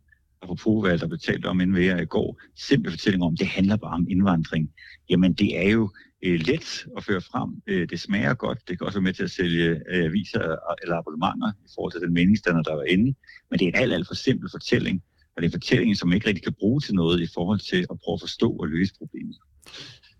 apropos 0.42 0.86
hvad 0.86 0.98
der 0.98 1.06
blev 1.06 1.18
talt 1.18 1.46
om 1.46 1.60
inden 1.60 1.76
ved 1.76 1.82
jer 1.82 2.00
i 2.00 2.04
går, 2.04 2.40
simple 2.54 2.90
fortælling 2.90 3.22
om, 3.24 3.36
det 3.36 3.46
handler 3.46 3.76
bare 3.76 3.94
om 3.94 4.06
indvandring. 4.10 4.70
Jamen 5.10 5.32
det 5.32 5.66
er 5.66 5.70
jo 5.70 5.90
øh, 6.22 6.40
let 6.40 6.86
at 6.96 7.04
føre 7.04 7.20
frem. 7.20 7.50
Øh, 7.66 7.88
det 7.88 8.00
smager 8.00 8.34
godt. 8.34 8.58
Det 8.68 8.78
kan 8.78 8.86
også 8.86 8.98
være 8.98 9.08
med 9.08 9.12
til 9.12 9.22
at 9.22 9.30
sælge 9.30 9.68
øh, 9.90 10.04
aviser 10.04 10.50
øh, 10.50 10.56
eller 10.82 10.96
abonnementer 10.96 11.52
i 11.66 11.70
forhold 11.74 11.92
til 11.92 12.00
den 12.00 12.12
meningsstander, 12.12 12.62
der 12.62 12.74
var 12.74 12.82
inde. 12.82 13.14
Men 13.50 13.58
det 13.58 13.64
er 13.64 13.68
en 13.68 13.82
alt, 13.82 13.92
alt 13.92 14.06
for 14.06 14.14
simpel 14.14 14.50
fortælling. 14.50 15.02
Og 15.36 15.42
det 15.42 15.46
er 15.46 15.48
en 15.48 15.60
fortælling, 15.60 15.96
som 15.96 16.12
ikke 16.12 16.28
rigtig 16.28 16.44
kan 16.44 16.54
bruge 16.60 16.80
til 16.80 16.94
noget 16.94 17.20
i 17.20 17.28
forhold 17.34 17.60
til 17.70 17.86
at 17.90 17.96
prøve 18.04 18.14
at 18.14 18.20
forstå 18.20 18.50
og 18.50 18.68
løse 18.68 18.94
problemet. 18.98 19.36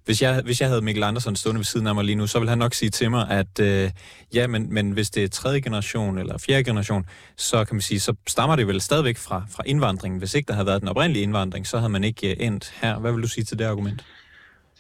Hvis 0.05 0.23
jeg, 0.23 0.43
hvis 0.45 0.61
jeg 0.61 0.69
havde 0.69 0.83
Mikkel 0.83 1.03
Andersen 1.03 1.37
stående 1.37 1.59
ved 1.59 1.65
siden 1.65 1.87
af 1.87 1.95
mig 1.95 2.05
lige 2.05 2.17
nu, 2.17 2.27
så 2.27 2.39
vil 2.39 2.49
han 2.49 2.59
nok 2.59 2.75
sige 2.75 2.91
til 2.91 3.11
mig, 3.11 3.31
at 3.31 3.61
øh, 3.61 3.91
ja, 4.35 4.47
men, 4.47 4.75
men 4.75 4.91
hvis 4.91 5.11
det 5.11 5.25
er 5.25 5.29
tredje 5.29 5.61
generation 5.61 6.19
eller 6.19 6.39
fjerde 6.39 6.65
generation, 6.65 7.05
så 7.37 7.65
kan 7.65 7.75
man 7.75 7.83
sige, 7.83 8.01
så 8.01 8.15
stammer 8.29 8.57
det 8.57 8.67
vel 8.67 8.81
stadigvæk 8.81 9.17
fra, 9.17 9.47
fra 9.51 9.63
indvandringen. 9.67 10.19
Hvis 10.19 10.35
ikke 10.35 10.47
der 10.47 10.55
havde 10.55 10.67
været 10.67 10.81
den 10.81 10.89
oprindelige 10.89 11.23
indvandring, 11.23 11.67
så 11.67 11.79
havde 11.79 11.93
man 11.93 12.05
ikke 12.05 12.31
øh, 12.31 12.37
endt 12.47 12.73
her. 12.81 12.99
Hvad 12.99 13.13
vil 13.13 13.23
du 13.23 13.29
sige 13.29 13.45
til 13.45 13.59
det 13.59 13.65
argument? 13.65 14.05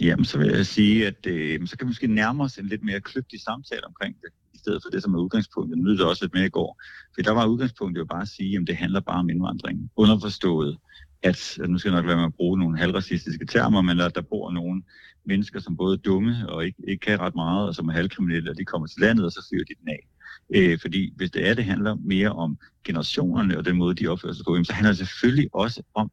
Jamen, 0.00 0.24
så 0.24 0.38
vil 0.38 0.46
jeg 0.46 0.66
sige, 0.66 1.06
at 1.06 1.26
øh, 1.26 1.66
så 1.66 1.76
kan 1.76 1.86
vi 1.86 1.88
måske 1.88 2.06
nærme 2.06 2.44
os 2.44 2.58
en 2.58 2.66
lidt 2.66 2.84
mere 2.84 3.00
kløgtig 3.00 3.40
samtale 3.40 3.86
omkring 3.86 4.16
det, 4.20 4.30
i 4.54 4.58
stedet 4.58 4.82
for 4.82 4.90
det, 4.90 5.02
som 5.02 5.14
er 5.14 5.18
udgangspunktet. 5.18 5.78
Nu 5.78 5.90
det 5.90 6.00
også 6.00 6.24
lidt 6.24 6.34
mere 6.34 6.46
i 6.46 6.56
går. 6.58 6.82
For 7.14 7.22
der 7.22 7.30
var 7.30 7.46
udgangspunktet 7.46 8.00
jo 8.00 8.04
bare 8.04 8.22
at 8.22 8.28
sige, 8.28 8.56
at 8.56 8.66
det 8.66 8.76
handler 8.76 9.00
bare 9.00 9.18
om 9.18 9.30
indvandring. 9.30 9.90
Underforstået, 9.96 10.78
at, 11.22 11.58
nu 11.68 11.78
skal 11.78 11.90
jeg 11.90 12.00
nok 12.00 12.06
være 12.06 12.16
med 12.16 12.24
at 12.24 12.34
bruge 12.34 12.58
nogle 12.58 12.78
halvracistiske 12.78 13.46
termer, 13.46 13.82
men 13.82 14.00
at 14.00 14.14
der 14.14 14.20
bor 14.20 14.50
nogle 14.50 14.82
mennesker, 15.24 15.60
som 15.60 15.76
både 15.76 15.94
er 15.94 16.00
dumme 16.00 16.48
og 16.48 16.64
ikke, 16.64 16.78
ikke 16.88 17.00
kan 17.00 17.20
ret 17.20 17.34
meget, 17.34 17.68
og 17.68 17.74
som 17.74 17.88
er 17.88 17.92
halvkriminelle, 17.92 18.50
og 18.50 18.58
de 18.58 18.64
kommer 18.64 18.86
til 18.86 19.00
landet, 19.00 19.24
og 19.24 19.32
så 19.32 19.46
fyrer 19.50 19.64
de 19.64 19.74
den 19.80 19.88
af. 19.88 20.08
Øh, 20.54 20.78
fordi 20.80 21.12
hvis 21.16 21.30
det 21.30 21.48
er, 21.48 21.54
det 21.54 21.64
handler 21.64 21.94
mere 21.94 22.32
om 22.32 22.58
generationerne 22.84 23.58
og 23.58 23.64
den 23.64 23.76
måde, 23.76 23.94
de 23.94 24.08
opfører 24.08 24.32
sig 24.32 24.44
på, 24.44 24.64
så 24.64 24.72
handler 24.72 24.90
det 24.90 24.98
selvfølgelig 24.98 25.48
også 25.52 25.82
om, 25.94 26.10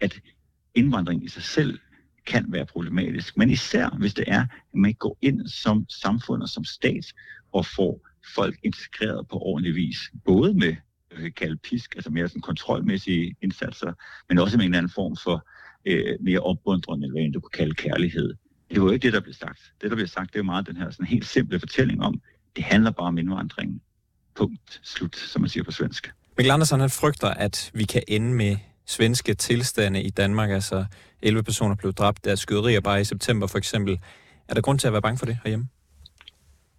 at 0.00 0.20
indvandring 0.74 1.24
i 1.24 1.28
sig 1.28 1.42
selv 1.42 1.78
kan 2.30 2.44
være 2.48 2.66
problematisk. 2.66 3.36
Men 3.36 3.50
især 3.50 3.88
hvis 3.98 4.14
det 4.14 4.24
er, 4.28 4.40
at 4.40 4.74
man 4.74 4.94
går 4.94 5.18
ind 5.22 5.48
som 5.48 5.86
samfund 5.88 6.42
og 6.42 6.48
som 6.48 6.64
stat 6.64 7.06
og 7.52 7.66
får 7.66 8.08
folk 8.34 8.58
integreret 8.62 9.28
på 9.28 9.38
ordentlig 9.38 9.74
vis. 9.74 9.96
Både 10.24 10.54
med 10.54 10.74
kan 11.16 11.32
kalde 11.32 11.56
pisk, 11.56 11.94
altså 11.94 12.10
mere 12.10 12.28
sådan 12.28 12.40
kontrolmæssige 12.42 13.36
indsatser, 13.42 13.92
men 14.28 14.38
også 14.38 14.56
med 14.56 14.66
en 14.66 14.74
anden 14.74 14.92
form 14.94 15.16
for 15.24 15.46
øh, 15.86 16.16
mere 16.20 16.40
opmuntrende, 16.40 17.06
eller 17.06 17.20
hvad 17.20 17.32
du 17.32 17.40
kunne 17.40 17.50
kalde 17.50 17.74
kærlighed. 17.74 18.34
Det 18.70 18.80
var 18.80 18.86
jo 18.86 18.92
ikke 18.92 19.02
det, 19.02 19.12
der 19.12 19.20
blev 19.20 19.34
sagt. 19.34 19.60
Det, 19.80 19.90
der 19.90 19.96
blev 19.96 20.06
sagt, 20.06 20.32
det 20.32 20.38
er 20.38 20.42
meget 20.42 20.66
den 20.66 20.76
her 20.76 20.90
sådan 20.90 21.06
helt 21.06 21.26
simple 21.26 21.60
fortælling 21.60 22.02
om, 22.02 22.20
det 22.56 22.64
handler 22.64 22.90
bare 22.90 23.06
om 23.06 23.18
indvandringen. 23.18 23.80
Punkt. 24.34 24.80
Slut, 24.82 25.16
som 25.16 25.40
man 25.42 25.48
siger 25.48 25.64
på 25.64 25.70
svensk. 25.70 26.12
Mikkel 26.36 26.50
Andersen 26.50 26.80
han 26.80 26.90
frygter, 26.90 27.28
at 27.28 27.70
vi 27.74 27.84
kan 27.84 28.02
ende 28.08 28.34
med 28.34 28.56
svenske 28.86 29.34
tilstande 29.34 30.02
i 30.02 30.10
Danmark. 30.10 30.50
Altså 30.50 30.84
11 31.22 31.42
personer 31.42 31.74
blev 31.74 31.92
dræbt 31.92 32.26
af 32.26 32.38
skyderier 32.38 32.80
bare 32.80 33.00
i 33.00 33.04
september 33.04 33.46
for 33.46 33.58
eksempel. 33.58 33.98
Er 34.48 34.54
der 34.54 34.60
grund 34.60 34.78
til 34.78 34.86
at 34.86 34.92
være 34.92 35.02
bange 35.02 35.18
for 35.18 35.26
det 35.26 35.38
herhjemme? 35.44 35.68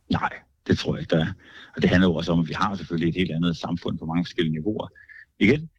Nej, 0.09 0.29
det 0.67 0.77
tror 0.77 0.95
jeg 0.95 1.01
ikke, 1.01 1.15
der 1.15 1.25
er. 1.25 1.33
Og 1.75 1.81
det 1.81 1.89
handler 1.89 2.07
jo 2.07 2.15
også 2.15 2.31
om, 2.31 2.39
at 2.39 2.47
vi 2.47 2.53
har 2.53 2.75
selvfølgelig 2.75 3.09
et 3.09 3.15
helt 3.15 3.31
andet 3.31 3.57
samfund 3.57 3.97
på 3.97 4.05
mange 4.05 4.25
forskellige 4.25 4.53
niveauer. 4.53 4.87
Igen, 5.39 5.69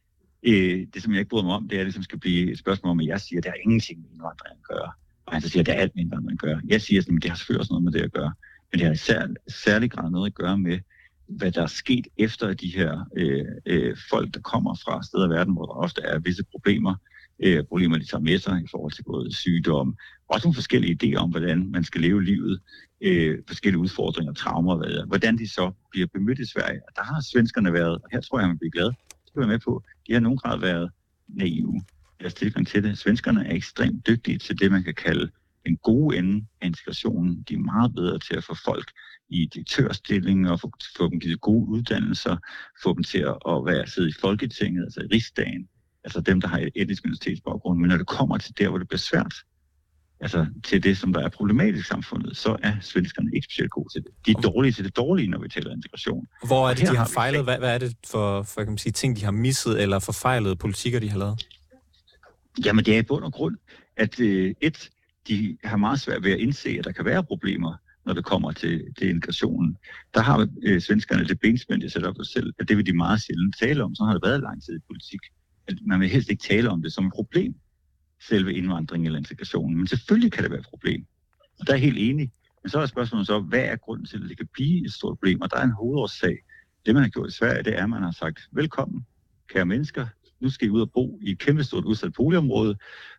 øh, 0.43 0.87
det 0.95 1.03
som 1.03 1.13
jeg 1.13 1.19
ikke 1.19 1.29
bryder 1.29 1.45
mig 1.45 1.55
om, 1.55 1.69
det 1.69 1.77
er, 1.77 1.81
at 1.81 1.87
det 1.87 1.95
som 1.95 2.03
skal 2.03 2.19
blive 2.19 2.53
et 2.53 2.59
spørgsmål 2.59 2.91
om, 2.91 3.01
at 3.01 3.07
jeg 3.07 3.21
siger, 3.21 3.41
at 3.41 3.45
der 3.45 3.51
er 3.51 3.61
ingenting 3.65 4.01
med 4.01 4.11
indvandring 4.11 4.57
at 4.61 4.69
gøre. 4.69 4.93
Og 5.27 5.33
han 5.33 5.43
så 5.43 5.49
siger, 5.49 5.63
at 5.63 5.67
det 5.67 5.75
er 5.75 5.81
alt 5.81 5.95
med 5.95 6.03
indvandring 6.03 6.33
at 6.33 6.39
gøre. 6.39 6.61
Jeg 6.69 6.81
siger, 6.81 7.01
at 7.01 7.23
det 7.23 7.31
har 7.31 7.37
selvfølgelig 7.37 7.61
også 7.61 7.73
noget 7.73 7.85
med 7.85 7.93
det 7.93 8.03
at 8.03 8.13
gøre. 8.13 8.33
Men 8.73 8.79
det 8.79 8.87
har 8.87 8.93
især, 8.93 9.27
særlig 9.49 9.91
grad 9.91 10.11
noget 10.11 10.27
at 10.27 10.35
gøre 10.35 10.59
med, 10.59 10.79
hvad 11.27 11.53
der 11.53 11.63
er 11.63 11.67
sket 11.67 12.07
efter 12.19 12.55
de 12.55 12.69
her 12.77 13.09
øh, 13.17 13.45
øh, 13.67 13.97
folk, 14.11 14.35
der 14.35 14.41
kommer 14.41 14.75
fra 14.75 15.03
steder 15.03 15.27
i 15.27 15.31
verden, 15.31 15.53
hvor 15.53 15.67
der 15.67 15.73
ofte 15.73 16.03
er 16.03 16.19
visse 16.19 16.45
problemer, 16.45 16.95
øh, 17.41 17.65
problemer, 17.65 17.99
de 17.99 18.05
tager 18.05 18.23
med 18.23 18.39
sig 18.39 18.63
i 18.65 18.69
forhold 18.71 18.93
til 18.93 19.03
både 19.03 19.35
sygdom, 19.37 19.97
også 20.29 20.47
nogle 20.47 20.55
forskellige 20.55 20.99
idéer 21.03 21.17
om, 21.17 21.31
hvordan 21.31 21.71
man 21.71 21.85
skal 21.85 22.01
leve 22.01 22.25
livet, 22.25 22.61
øh, 23.01 23.39
forskellige 23.47 23.81
udfordringer, 23.81 24.33
traumer, 24.33 24.77
hvad, 24.77 25.07
hvordan 25.07 25.39
de 25.39 25.49
så 25.49 25.73
bliver 25.91 26.07
bemødt 26.07 26.39
i 26.39 26.47
Sverige. 26.47 26.81
Og 26.89 26.97
der 26.97 27.03
har 27.03 27.21
svenskerne 27.33 27.73
været, 27.73 27.95
og 27.95 28.09
her 28.13 28.21
tror 28.21 28.39
jeg, 28.39 28.49
man 28.49 28.59
bliver 28.59 28.71
glad, 28.71 28.87
det 28.87 29.27
skal 29.27 29.41
være 29.41 29.49
med 29.49 29.59
på, 29.59 29.83
de 30.07 30.13
har 30.13 30.21
nogen 30.21 30.39
grad 30.39 30.59
været 30.59 30.91
naive 31.29 31.83
deres 32.21 32.35
tilgang 32.35 32.67
til 32.67 32.83
det. 32.83 32.99
Svenskerne 32.99 33.47
er 33.47 33.55
ekstremt 33.55 34.07
dygtige 34.07 34.39
til 34.39 34.59
det, 34.59 34.73
man 34.73 34.85
kan 34.85 34.95
kalde 34.95 35.31
en 35.67 35.77
god 35.77 36.15
ende 36.15 36.47
af 36.61 36.67
integrationen. 36.67 37.43
De 37.49 37.55
er 37.55 37.59
meget 37.59 37.95
bedre 37.95 38.19
til 38.19 38.37
at 38.37 38.45
få 38.45 38.55
folk 38.65 38.91
i 39.29 39.47
direktørstillinger, 39.55 40.51
og 40.51 40.61
få, 40.61 40.71
få 40.97 41.11
dem 41.11 41.21
givet 41.21 41.41
gode 41.41 41.69
uddannelser, 41.69 42.37
få 42.83 42.95
dem 42.95 43.03
til 43.03 43.19
at, 43.19 43.37
at 43.49 43.65
være 43.67 43.87
sidde 43.87 44.09
i 44.09 44.21
Folketinget, 44.21 44.83
altså 44.85 45.01
i 45.01 45.15
rigsdagen, 45.15 45.69
altså 46.05 46.21
dem, 46.21 46.41
der 46.41 46.49
har 46.49 46.59
et 46.59 46.71
etnisk 46.75 47.05
minoritetsbaggrund. 47.05 47.81
Men 47.81 47.89
når 47.89 47.97
det 47.97 48.07
kommer 48.07 48.39
til 48.39 48.59
der, 48.59 48.69
hvor 48.69 48.79
det 48.79 48.89
bliver 48.89 48.99
svært, 48.99 49.35
altså 50.21 50.47
til 50.65 50.83
det, 50.83 50.99
som 50.99 51.13
der 51.13 51.21
er 51.21 51.29
problematisk 51.29 51.87
i 51.87 51.89
samfundet, 51.89 52.37
så 52.37 52.57
er 52.63 52.75
svenskerne 52.81 53.31
ikke 53.35 53.45
specielt 53.45 53.71
gode 53.71 53.89
til 53.95 54.03
det. 54.03 54.11
De 54.27 54.31
er 54.31 54.41
dårlige 54.41 54.73
til 54.73 54.85
det 54.85 54.97
dårlige, 54.97 55.29
når 55.29 55.39
vi 55.39 55.49
taler 55.49 55.71
integration. 55.73 56.27
Hvor 56.47 56.71
er 56.71 56.75
det, 56.75 56.89
de 56.89 56.97
har 56.97 57.11
fejlet? 57.15 57.45
Hvad, 57.45 57.59
hvad 57.59 57.75
er 57.75 57.79
det 57.79 57.97
for, 58.07 58.43
for 58.43 58.61
kan 58.61 58.73
man 58.73 58.79
sige, 58.79 58.93
ting, 58.93 59.17
de 59.17 59.25
har 59.25 59.31
misset, 59.31 59.83
eller 59.83 59.99
forfejlede 59.99 60.57
politikker, 60.57 61.01
de 61.01 61.11
har 61.11 61.19
lavet? 61.19 61.47
Jamen, 62.65 62.85
det 62.85 62.95
er 62.95 62.99
i 62.99 63.03
bund 63.03 63.25
og 63.25 63.33
grund, 63.33 63.57
at 63.97 64.21
øh, 64.21 64.55
et, 64.61 64.91
de 65.29 65.57
har 65.65 65.77
meget 65.77 66.01
svært 66.01 66.25
ved 66.25 66.33
at 66.33 66.39
indse, 66.39 66.77
at 66.79 66.85
der 66.85 66.93
kan 66.93 67.05
være 67.05 67.25
problemer, 67.25 67.75
når 68.07 68.13
det 68.13 68.25
kommer 68.25 68.53
til, 68.53 68.85
til 68.99 69.09
integrationen. 69.09 69.77
Der 70.15 70.21
har 70.21 70.49
øh, 70.63 70.81
svenskerne 70.81 71.25
det 71.25 71.41
benspænd, 71.41 71.83
jeg 71.83 71.91
sætter 71.91 72.09
op 72.09 72.15
for 72.19 72.23
selv, 72.23 72.53
at 72.59 72.69
det 72.69 72.77
vil 72.77 72.87
de 72.87 72.93
meget 72.93 73.23
sjældent 73.23 73.57
tale 73.59 73.85
om. 73.85 73.95
Så 73.95 74.05
har 74.05 74.13
det 74.13 74.23
været 74.23 74.41
lang 74.41 74.63
tid 74.63 74.77
i 74.77 74.81
politik. 74.87 75.21
At 75.73 75.87
man 75.87 76.01
vil 76.01 76.09
helst 76.09 76.31
ikke 76.31 76.43
tale 76.43 76.71
om 76.71 76.83
det 76.83 76.93
som 76.93 77.07
et 77.07 77.13
problem, 77.13 77.55
selve 78.29 78.55
indvandringen 78.55 79.07
eller 79.07 79.19
integrationen. 79.19 79.77
Men 79.77 79.87
selvfølgelig 79.87 80.33
kan 80.33 80.43
det 80.43 80.51
være 80.51 80.61
et 80.61 80.67
problem. 80.67 81.07
Og 81.61 81.67
der 81.67 81.73
er 81.73 81.77
jeg 81.77 81.85
helt 81.85 81.99
enig. 81.99 82.33
Men 82.63 82.71
så 82.71 82.79
er 82.79 82.87
spørgsmålet 82.87 83.27
så, 83.27 83.41
hvad 83.41 83.65
er 83.65 83.77
grunden 83.77 84.07
til, 84.07 84.23
at 84.23 84.29
det 84.29 84.37
kan 84.37 84.49
blive 84.53 84.87
et 84.87 84.93
stort 84.93 85.19
problem? 85.19 85.41
Og 85.41 85.51
der 85.51 85.57
er 85.57 85.65
en 85.65 85.71
hovedårsag. 85.71 86.39
Det, 86.87 86.95
man 86.95 87.03
har 87.03 87.11
gjort 87.11 87.29
i 87.29 87.33
Sverige, 87.33 87.63
det 87.63 87.79
er, 87.79 87.85
at 87.85 87.91
man 87.91 88.03
har 88.03 88.11
sagt, 88.11 88.41
velkommen, 88.53 89.07
kære 89.49 89.67
mennesker, 89.67 90.07
nu 90.41 90.51
skal 90.51 90.67
I 90.69 90.71
ud 90.71 90.81
og 90.81 90.91
bo 90.93 91.19
i 91.23 91.31
et 91.31 91.39
kæmpe 91.39 91.65
stort 91.65 91.85
udsat 91.85 92.13
boligområde, 92.13 92.77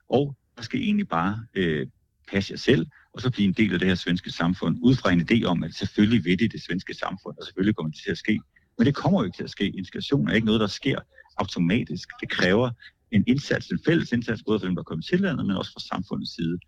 og 0.10 0.36
der 0.58 0.64
skal 0.64 0.80
I 0.80 0.84
egentlig 0.84 1.08
bare 1.08 1.46
øh, 1.54 1.88
passe 2.32 2.52
jer 2.52 2.58
selv, 2.58 2.88
og 3.14 3.22
så 3.22 3.32
blive 3.32 3.48
en 3.48 3.54
del 3.54 3.74
af 3.74 3.80
det 3.80 3.88
her 3.88 3.96
svenske 3.96 4.32
samfund, 4.32 4.78
ud 4.82 4.96
fra 4.96 5.12
en 5.12 5.28
idé 5.32 5.44
om, 5.46 5.64
at 5.64 5.74
selvfølgelig 5.74 6.26
vil 6.26 6.40
det 6.40 6.52
det 6.52 6.64
svenske 6.64 6.94
samfund, 6.94 7.38
og 7.38 7.46
selvfølgelig 7.46 7.76
kommer 7.76 7.92
det 7.92 8.02
til 8.04 8.12
at 8.12 8.18
ske. 8.18 8.40
Men 8.78 8.88
det 8.88 8.96
kommer 8.96 9.20
jo 9.20 9.26
ikke 9.26 9.38
til 9.38 9.44
at 9.44 9.50
ske. 9.50 9.70
Integration 9.70 10.30
er 10.30 10.34
ikke 10.34 10.46
noget, 10.46 10.62
der 10.62 10.68
sker 10.68 11.00
automatisk. 11.38 12.10
Det 12.22 12.30
kræver 12.30 12.72
en 13.12 13.24
indsats, 13.28 13.68
en 13.68 13.80
fælles 13.86 14.12
indsats, 14.12 14.44
både 14.44 14.60
for 14.60 14.66
dem, 14.66 14.76
der 14.76 14.84
kommer 14.84 15.04
til 15.04 15.22
landet, 15.22 15.46
men 15.46 15.56
også 15.56 15.72
fra 15.72 15.80
samfundets 15.80 16.36
side. 16.36 16.60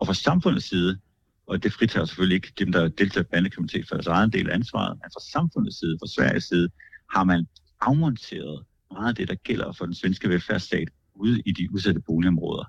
Og 0.00 0.06
fra 0.06 0.14
samfundets 0.14 0.68
side, 0.68 0.98
og 1.46 1.62
det 1.62 1.72
fritager 1.72 2.04
selvfølgelig 2.04 2.34
ikke 2.34 2.52
dem, 2.58 2.72
der 2.72 2.88
deltager 2.88 3.24
i 3.24 3.28
bandekriminalitet 3.32 3.88
for 3.88 3.94
deres 3.94 4.06
egen 4.06 4.32
del 4.32 4.50
af 4.50 4.54
ansvaret, 4.54 4.98
men 5.02 5.10
fra 5.14 5.20
samfundets 5.32 5.78
side, 5.78 5.96
fra 6.00 6.06
Sveriges 6.06 6.44
side, 6.44 6.68
har 7.14 7.24
man 7.24 7.46
afmonteret 7.80 8.64
meget 8.92 9.08
af 9.08 9.14
det, 9.14 9.28
der 9.28 9.34
gælder 9.34 9.72
for 9.72 9.84
den 9.84 9.94
svenske 9.94 10.28
velfærdsstat 10.28 10.88
ude 11.14 11.42
i 11.46 11.52
de 11.52 11.68
udsatte 11.74 12.00
boligområder. 12.00 12.64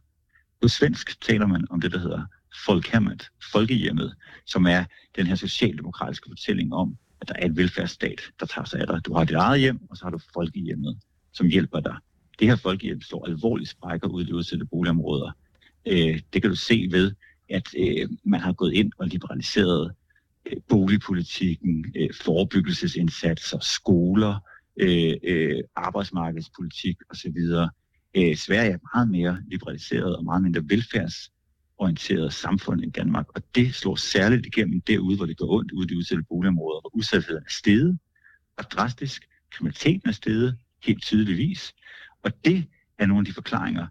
På 0.61 0.67
svensk 0.67 1.21
taler 1.21 1.47
man 1.47 1.67
om 1.69 1.81
det, 1.81 1.91
der 1.91 1.99
hedder 1.99 2.25
folkhemmet, 2.65 3.29
folkehjemmet, 3.51 4.15
som 4.45 4.65
er 4.65 4.85
den 5.15 5.27
her 5.27 5.35
socialdemokratiske 5.35 6.29
fortælling 6.29 6.73
om, 6.73 6.97
at 7.21 7.27
der 7.27 7.33
er 7.37 7.45
et 7.45 7.57
velfærdsstat, 7.57 8.21
der 8.39 8.45
tager 8.45 8.65
sig 8.65 8.79
af 8.79 8.87
dig. 8.87 9.05
Du 9.05 9.13
har 9.13 9.23
dit 9.23 9.35
eget 9.35 9.59
hjem, 9.59 9.79
og 9.89 9.97
så 9.97 10.05
har 10.05 10.09
du 10.09 10.19
folkehjemmet, 10.33 10.99
som 11.33 11.47
hjælper 11.47 11.79
dig. 11.79 11.95
Det 12.39 12.47
her 12.47 12.55
folkehjælp 12.55 13.03
står 13.03 13.25
alvorligt 13.25 13.69
sprækker 13.69 14.07
ud 14.07 14.23
i 14.23 14.25
de 14.25 14.35
udsatte 14.35 14.65
boligområder. 14.65 15.31
Øh, 15.87 16.19
det 16.33 16.41
kan 16.41 16.51
du 16.51 16.55
se 16.55 16.87
ved, 16.91 17.11
at 17.49 17.67
øh, 17.77 18.09
man 18.23 18.39
har 18.39 18.53
gået 18.53 18.73
ind 18.73 18.91
og 18.97 19.07
liberaliseret 19.07 19.91
øh, 20.45 20.57
boligpolitikken, 20.69 21.85
øh, 21.95 22.09
forebyggelsesindsatser, 22.21 23.59
skoler, 23.59 24.39
øh, 24.77 25.13
øh, 25.23 25.63
arbejdsmarkedspolitik 25.75 26.97
osv. 27.09 27.37
Øh, 28.15 28.35
Sverige 28.35 28.71
er 28.71 28.95
meget 28.95 29.09
mere 29.09 29.37
liberaliseret 29.47 30.15
og 30.15 30.23
meget 30.23 30.43
mindre 30.43 30.61
velfærdsorienteret 30.67 32.33
samfund 32.33 32.81
end 32.83 32.93
Danmark, 32.93 33.25
og 33.35 33.43
det 33.55 33.75
slår 33.75 33.95
særligt 33.95 34.45
igennem 34.45 34.81
derude, 34.81 35.17
hvor 35.17 35.25
det 35.25 35.37
går 35.37 35.57
ondt 35.57 35.71
ude 35.71 35.85
i 35.85 35.87
de 35.87 35.97
udsatte 35.97 36.23
boligområder, 36.29 36.81
hvor 36.81 36.95
udsatheden 36.95 37.43
er 37.43 37.51
steget 37.59 37.99
og 38.57 38.63
drastisk, 38.63 39.29
kriminaliteten 39.51 40.09
er 40.09 40.13
steget 40.13 40.57
helt 40.83 41.03
tydeligvis, 41.03 41.73
og 42.23 42.31
det 42.45 42.65
er 42.99 43.05
nogle 43.05 43.21
af 43.21 43.25
de 43.25 43.33
forklaringer, 43.33 43.87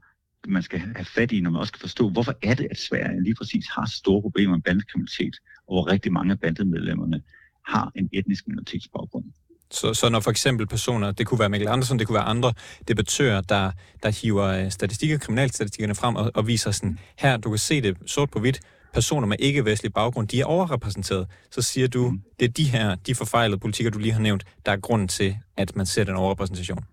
man 0.48 0.62
skal 0.62 0.78
have 0.78 1.04
fat 1.04 1.32
i, 1.32 1.40
når 1.40 1.50
man 1.50 1.60
også 1.60 1.68
skal 1.68 1.80
forstå, 1.80 2.08
hvorfor 2.08 2.34
er 2.42 2.54
det, 2.54 2.68
at 2.70 2.78
Sverige 2.78 3.22
lige 3.22 3.34
præcis 3.34 3.66
har 3.68 3.86
store 3.86 4.22
problemer 4.22 4.52
med 4.52 4.62
bandekriminalitet, 4.62 5.36
og 5.66 5.74
hvor 5.74 5.92
rigtig 5.92 6.12
mange 6.12 6.32
af 6.32 6.40
bandemedlemmerne 6.40 7.22
har 7.66 7.92
en 7.94 8.08
etnisk 8.12 8.48
minoritetsbaggrund. 8.48 9.24
Så, 9.70 9.94
så 9.94 10.08
når 10.08 10.20
for 10.20 10.30
eksempel 10.30 10.66
personer, 10.66 11.12
det 11.12 11.26
kunne 11.26 11.40
være 11.40 11.48
Mikkel 11.48 11.68
Andersen, 11.68 11.98
det 11.98 12.06
kunne 12.06 12.14
være 12.14 12.24
andre 12.24 12.52
debattører, 12.88 13.40
der, 13.40 13.70
der 14.02 14.22
hiver 14.22 14.44
øh, 14.44 14.70
statistikker, 14.70 15.18
kriminalstatistikkerne 15.18 15.94
frem 15.94 16.16
og, 16.16 16.30
og 16.34 16.46
viser 16.46 16.70
sådan, 16.70 16.98
her, 17.18 17.36
du 17.36 17.50
kan 17.50 17.58
se 17.58 17.80
det 17.82 17.96
sort 18.06 18.30
på 18.30 18.40
hvidt, 18.40 18.60
personer 18.94 19.26
med 19.26 19.36
ikke-vestlig 19.38 19.92
baggrund, 19.92 20.28
de 20.28 20.40
er 20.40 20.44
overrepræsenteret. 20.44 21.26
Så 21.50 21.62
siger 21.62 21.88
du, 21.88 22.10
mm. 22.10 22.22
det 22.40 22.48
er 22.48 22.52
de 22.52 22.64
her, 22.64 22.94
de 22.94 23.14
forfejlede 23.14 23.58
politikker, 23.58 23.90
du 23.90 23.98
lige 23.98 24.12
har 24.12 24.20
nævnt, 24.20 24.44
der 24.66 24.72
er 24.72 24.76
grunden 24.76 25.08
til, 25.08 25.36
at 25.56 25.76
man 25.76 25.86
ser 25.86 26.04
den 26.04 26.16
overrepræsentation. 26.16 26.84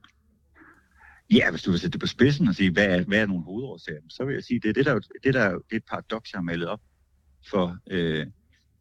Ja, 1.34 1.52
hvis 1.52 1.62
du 1.62 1.72
vil 1.72 1.80
sætte 1.80 1.92
det 1.92 2.02
på 2.02 2.08
spidsen 2.08 2.48
og 2.48 2.56
sige, 2.56 2.72
hvad 2.72 2.86
er, 2.86 3.04
hvad 3.04 3.20
er 3.20 3.26
nogle 3.26 3.44
hovedårsager, 3.44 4.00
så 4.10 4.26
vil 4.26 4.34
jeg 4.34 4.44
sige, 4.44 4.60
det 4.60 4.70
er 4.70 4.74
det, 4.74 4.86
der, 4.86 5.00
det 5.24 5.34
der 5.34 5.50
det 5.50 5.72
er 5.72 5.76
et 5.76 5.84
paradoks, 5.90 6.34
jeg 6.34 6.38
har 6.38 6.44
malet 6.44 6.68
op 6.68 6.80
for 7.50 7.78
øh, 7.92 8.26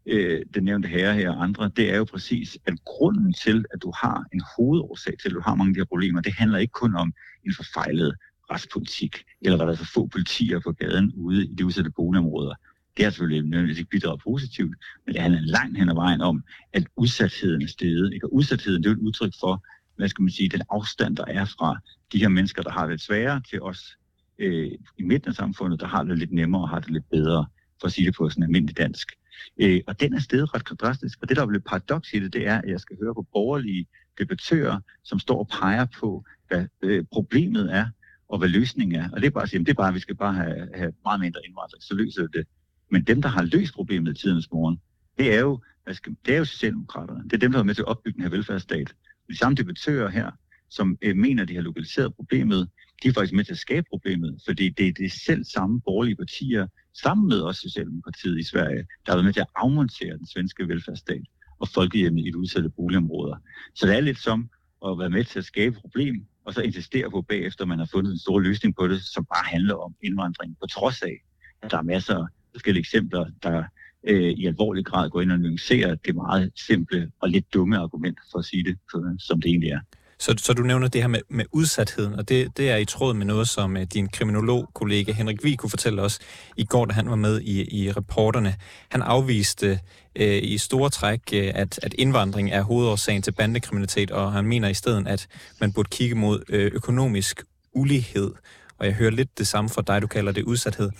øh, 0.06 0.42
den 0.54 0.64
nævnte 0.64 0.88
herre 0.88 1.14
her 1.14 1.30
og 1.30 1.42
andre, 1.42 1.70
det 1.76 1.90
er 1.90 1.96
jo 1.96 2.04
præcis, 2.04 2.58
at 2.66 2.74
grunden 2.84 3.32
til, 3.32 3.64
at 3.72 3.82
du 3.82 3.92
har 3.96 4.24
en 4.32 4.42
hovedårsag 4.56 5.14
til, 5.18 5.28
at 5.28 5.34
du 5.34 5.40
har 5.40 5.54
mange 5.54 5.70
af 5.70 5.74
de 5.74 5.80
her 5.80 5.84
problemer, 5.84 6.20
det 6.20 6.34
handler 6.34 6.58
ikke 6.58 6.72
kun 6.72 6.94
om 6.94 7.12
en 7.46 7.54
forfejlet 7.54 8.14
retspolitik, 8.50 9.24
eller 9.40 9.58
der 9.58 9.66
er 9.66 9.76
for 9.76 9.84
få 9.84 10.06
politier 10.06 10.60
på 10.60 10.72
gaden 10.72 11.12
ude 11.16 11.46
i 11.46 11.54
de 11.54 11.66
udsatte 11.66 11.90
boligområder. 11.90 12.54
Det 12.98 13.06
har 13.06 13.10
selvfølgelig 13.10 13.42
nødvendigvis 13.42 13.78
ikke 13.78 13.90
bidraget 13.90 14.20
positivt, 14.24 14.76
men 15.06 15.14
det 15.14 15.22
handler 15.22 15.40
langt 15.40 15.78
hen 15.78 15.88
ad 15.88 15.94
vejen 15.94 16.20
om, 16.20 16.44
at 16.72 16.84
udsatheden 16.96 17.62
er 17.62 17.66
steget. 17.66 18.12
Ikke? 18.14 18.26
Og 18.26 18.34
udsatheden 18.34 18.82
det 18.82 18.88
er 18.88 18.92
et 18.92 18.98
udtryk 18.98 19.32
for, 19.40 19.64
hvad 19.96 20.08
skal 20.08 20.22
man 20.22 20.30
sige, 20.30 20.48
den 20.48 20.62
afstand, 20.70 21.16
der 21.16 21.24
er 21.24 21.44
fra 21.44 21.78
de 22.12 22.18
her 22.18 22.28
mennesker, 22.28 22.62
der 22.62 22.70
har 22.70 22.86
det 22.86 23.00
sværere, 23.00 23.42
til 23.50 23.62
os 23.62 23.96
øh, 24.38 24.70
i 24.98 25.02
midten 25.02 25.28
af 25.28 25.34
samfundet, 25.34 25.80
der 25.80 25.86
har 25.86 26.04
det 26.04 26.18
lidt 26.18 26.32
nemmere 26.32 26.62
og 26.62 26.68
har 26.68 26.80
det 26.80 26.90
lidt 26.90 27.10
bedre, 27.10 27.46
for 27.80 27.86
at 27.86 27.92
sige 27.92 28.06
det 28.06 28.14
på 28.14 28.30
sådan 28.30 28.42
almindelig 28.42 28.76
dansk. 28.76 29.12
Øh, 29.60 29.80
og 29.86 30.00
den 30.00 30.14
er 30.14 30.20
stedet 30.20 30.54
ret 30.54 30.80
drastisk, 30.80 31.18
og 31.22 31.28
det 31.28 31.36
der 31.36 31.42
er 31.42 31.46
blevet 31.46 31.64
paradoks 31.64 32.12
i 32.12 32.18
det, 32.20 32.32
det 32.32 32.46
er, 32.46 32.58
at 32.58 32.70
jeg 32.70 32.80
skal 32.80 32.96
høre 33.02 33.14
på 33.14 33.26
borgerlige 33.32 33.86
debattører, 34.18 34.80
som 35.04 35.18
står 35.18 35.38
og 35.38 35.48
peger 35.48 35.86
på, 36.00 36.24
hvad 36.48 36.66
øh, 36.82 37.04
problemet 37.12 37.74
er, 37.74 37.86
og 38.28 38.38
hvad 38.38 38.48
løsningen 38.48 39.00
er. 39.00 39.10
Og 39.12 39.20
det 39.20 39.26
er 39.26 39.30
bare 39.30 39.42
at 39.42 39.48
sige, 39.48 39.60
det 39.60 39.68
er 39.68 39.74
bare, 39.74 39.88
at 39.88 39.94
vi 39.94 40.00
skal 40.00 40.16
bare 40.16 40.34
have, 40.34 40.68
have 40.74 40.92
meget 41.04 41.20
mindre 41.20 41.40
indvandring, 41.46 41.82
så 41.82 41.94
løser 41.94 42.26
det. 42.26 42.46
Men 42.90 43.04
dem, 43.04 43.22
der 43.22 43.28
har 43.28 43.42
løst 43.42 43.74
problemet 43.74 44.18
i 44.18 44.20
tidens 44.20 44.50
morgen, 44.50 44.80
det 45.18 45.34
er 45.34 45.40
jo, 45.40 45.60
skal, 45.92 46.16
det 46.26 46.34
er 46.34 46.38
jo 46.38 46.44
Socialdemokraterne. 46.44 47.24
Det 47.24 47.32
er 47.32 47.38
dem, 47.38 47.50
der 47.52 47.58
har 47.58 47.64
med 47.64 47.74
til 47.74 47.82
at 47.82 47.88
opbygge 47.88 48.16
den 48.16 48.22
her 48.22 48.30
velfærdsstat. 48.30 48.94
De 49.28 49.38
samme 49.38 49.56
debattører 49.56 50.08
her, 50.08 50.30
som 50.70 50.98
øh, 51.02 51.16
mener, 51.16 51.44
de 51.44 51.54
har 51.54 51.62
lokaliseret 51.62 52.14
problemet, 52.14 52.68
de 53.02 53.08
er 53.08 53.12
faktisk 53.12 53.34
med 53.34 53.44
til 53.44 53.52
at 53.52 53.58
skabe 53.58 53.86
problemet, 53.90 54.40
fordi 54.46 54.68
det 54.68 54.88
er 54.88 54.92
det 54.92 55.12
selv 55.12 55.44
samme 55.44 55.80
borgerlige 55.80 56.16
partier, 56.16 56.66
sammen 57.02 57.28
med 57.28 57.40
også 57.40 57.60
Socialdemokratiet 57.60 58.38
i 58.38 58.42
Sverige, 58.42 58.86
der 59.06 59.12
har 59.12 59.16
været 59.16 59.24
med 59.24 59.32
til 59.32 59.40
at 59.40 59.52
afmontere 59.56 60.18
den 60.18 60.26
svenske 60.26 60.68
velfærdsstat 60.68 61.22
og 61.60 61.68
folkehjemmet 61.68 62.26
i 62.26 62.30
de 62.30 62.38
udsatte 62.38 62.70
boligområder. 62.70 63.36
Så 63.74 63.86
det 63.86 63.96
er 63.96 64.00
lidt 64.00 64.18
som 64.18 64.50
at 64.86 64.98
være 64.98 65.10
med 65.10 65.24
til 65.24 65.38
at 65.38 65.44
skabe 65.44 65.76
et 65.76 65.80
problem, 65.80 66.26
og 66.44 66.54
så 66.54 66.60
insistere 66.60 67.10
på 67.10 67.22
bagefter, 67.22 67.64
at 67.64 67.68
man 67.68 67.78
har 67.78 67.88
fundet 67.92 68.12
en 68.12 68.18
stor 68.18 68.38
løsning 68.38 68.76
på 68.76 68.88
det, 68.88 69.02
som 69.02 69.24
bare 69.24 69.44
handler 69.44 69.74
om 69.74 69.94
indvandring, 70.02 70.56
på 70.60 70.66
trods 70.66 71.02
af, 71.02 71.16
at 71.62 71.70
der 71.70 71.78
er 71.78 71.82
masser 71.82 72.16
af 72.16 72.26
forskellige 72.52 72.80
eksempler, 72.80 73.26
der 73.42 73.64
øh, 74.04 74.30
i 74.30 74.46
alvorlig 74.46 74.86
grad 74.86 75.10
går 75.10 75.20
ind 75.20 75.32
og 75.32 75.38
nuancerer 75.38 75.94
det 75.94 76.14
meget 76.14 76.52
simple 76.56 77.10
og 77.20 77.28
lidt 77.28 77.54
dumme 77.54 77.78
argument, 77.78 78.18
for 78.32 78.38
at 78.38 78.44
sige 78.44 78.64
det, 78.64 78.78
som 79.18 79.40
det 79.40 79.48
egentlig 79.48 79.70
er. 79.70 79.80
Så, 80.20 80.34
så 80.38 80.52
du 80.52 80.62
nævner 80.62 80.88
det 80.88 81.00
her 81.00 81.08
med, 81.08 81.20
med 81.28 81.44
udsatheden, 81.52 82.14
og 82.14 82.28
det, 82.28 82.56
det 82.56 82.70
er 82.70 82.76
i 82.76 82.84
tråd 82.84 83.14
med 83.14 83.26
noget, 83.26 83.48
som 83.48 83.76
uh, 83.76 83.82
din 83.82 84.08
kriminolog-kollega 84.08 85.12
Henrik 85.12 85.44
Vig 85.44 85.58
kunne 85.58 85.70
fortælle 85.70 86.02
os 86.02 86.18
i 86.56 86.64
går, 86.64 86.84
da 86.84 86.92
han 86.92 87.10
var 87.10 87.16
med 87.16 87.40
i, 87.40 87.82
i 87.82 87.92
reporterne. 87.92 88.54
Han 88.88 89.02
afviste 89.02 89.80
uh, 90.20 90.26
i 90.26 90.58
store 90.58 90.90
træk, 90.90 91.20
uh, 91.32 91.38
at, 91.38 91.80
at 91.82 91.94
indvandring 91.94 92.50
er 92.50 92.62
hovedårsagen 92.62 93.22
til 93.22 93.32
bandekriminalitet, 93.32 94.10
og 94.10 94.32
han 94.32 94.44
mener 94.44 94.68
i 94.68 94.74
stedet, 94.74 95.08
at 95.08 95.26
man 95.60 95.72
burde 95.72 95.88
kigge 95.88 96.14
mod 96.14 96.42
uh, 96.48 96.58
økonomisk 96.58 97.42
ulighed. 97.72 98.30
Og 98.78 98.86
jeg 98.86 98.94
hører 98.94 99.10
lidt 99.10 99.38
det 99.38 99.46
samme 99.46 99.70
fra 99.70 99.82
dig, 99.86 100.02
du 100.02 100.06
kalder 100.06 100.32
det 100.32 100.44
udsathed. 100.44 100.90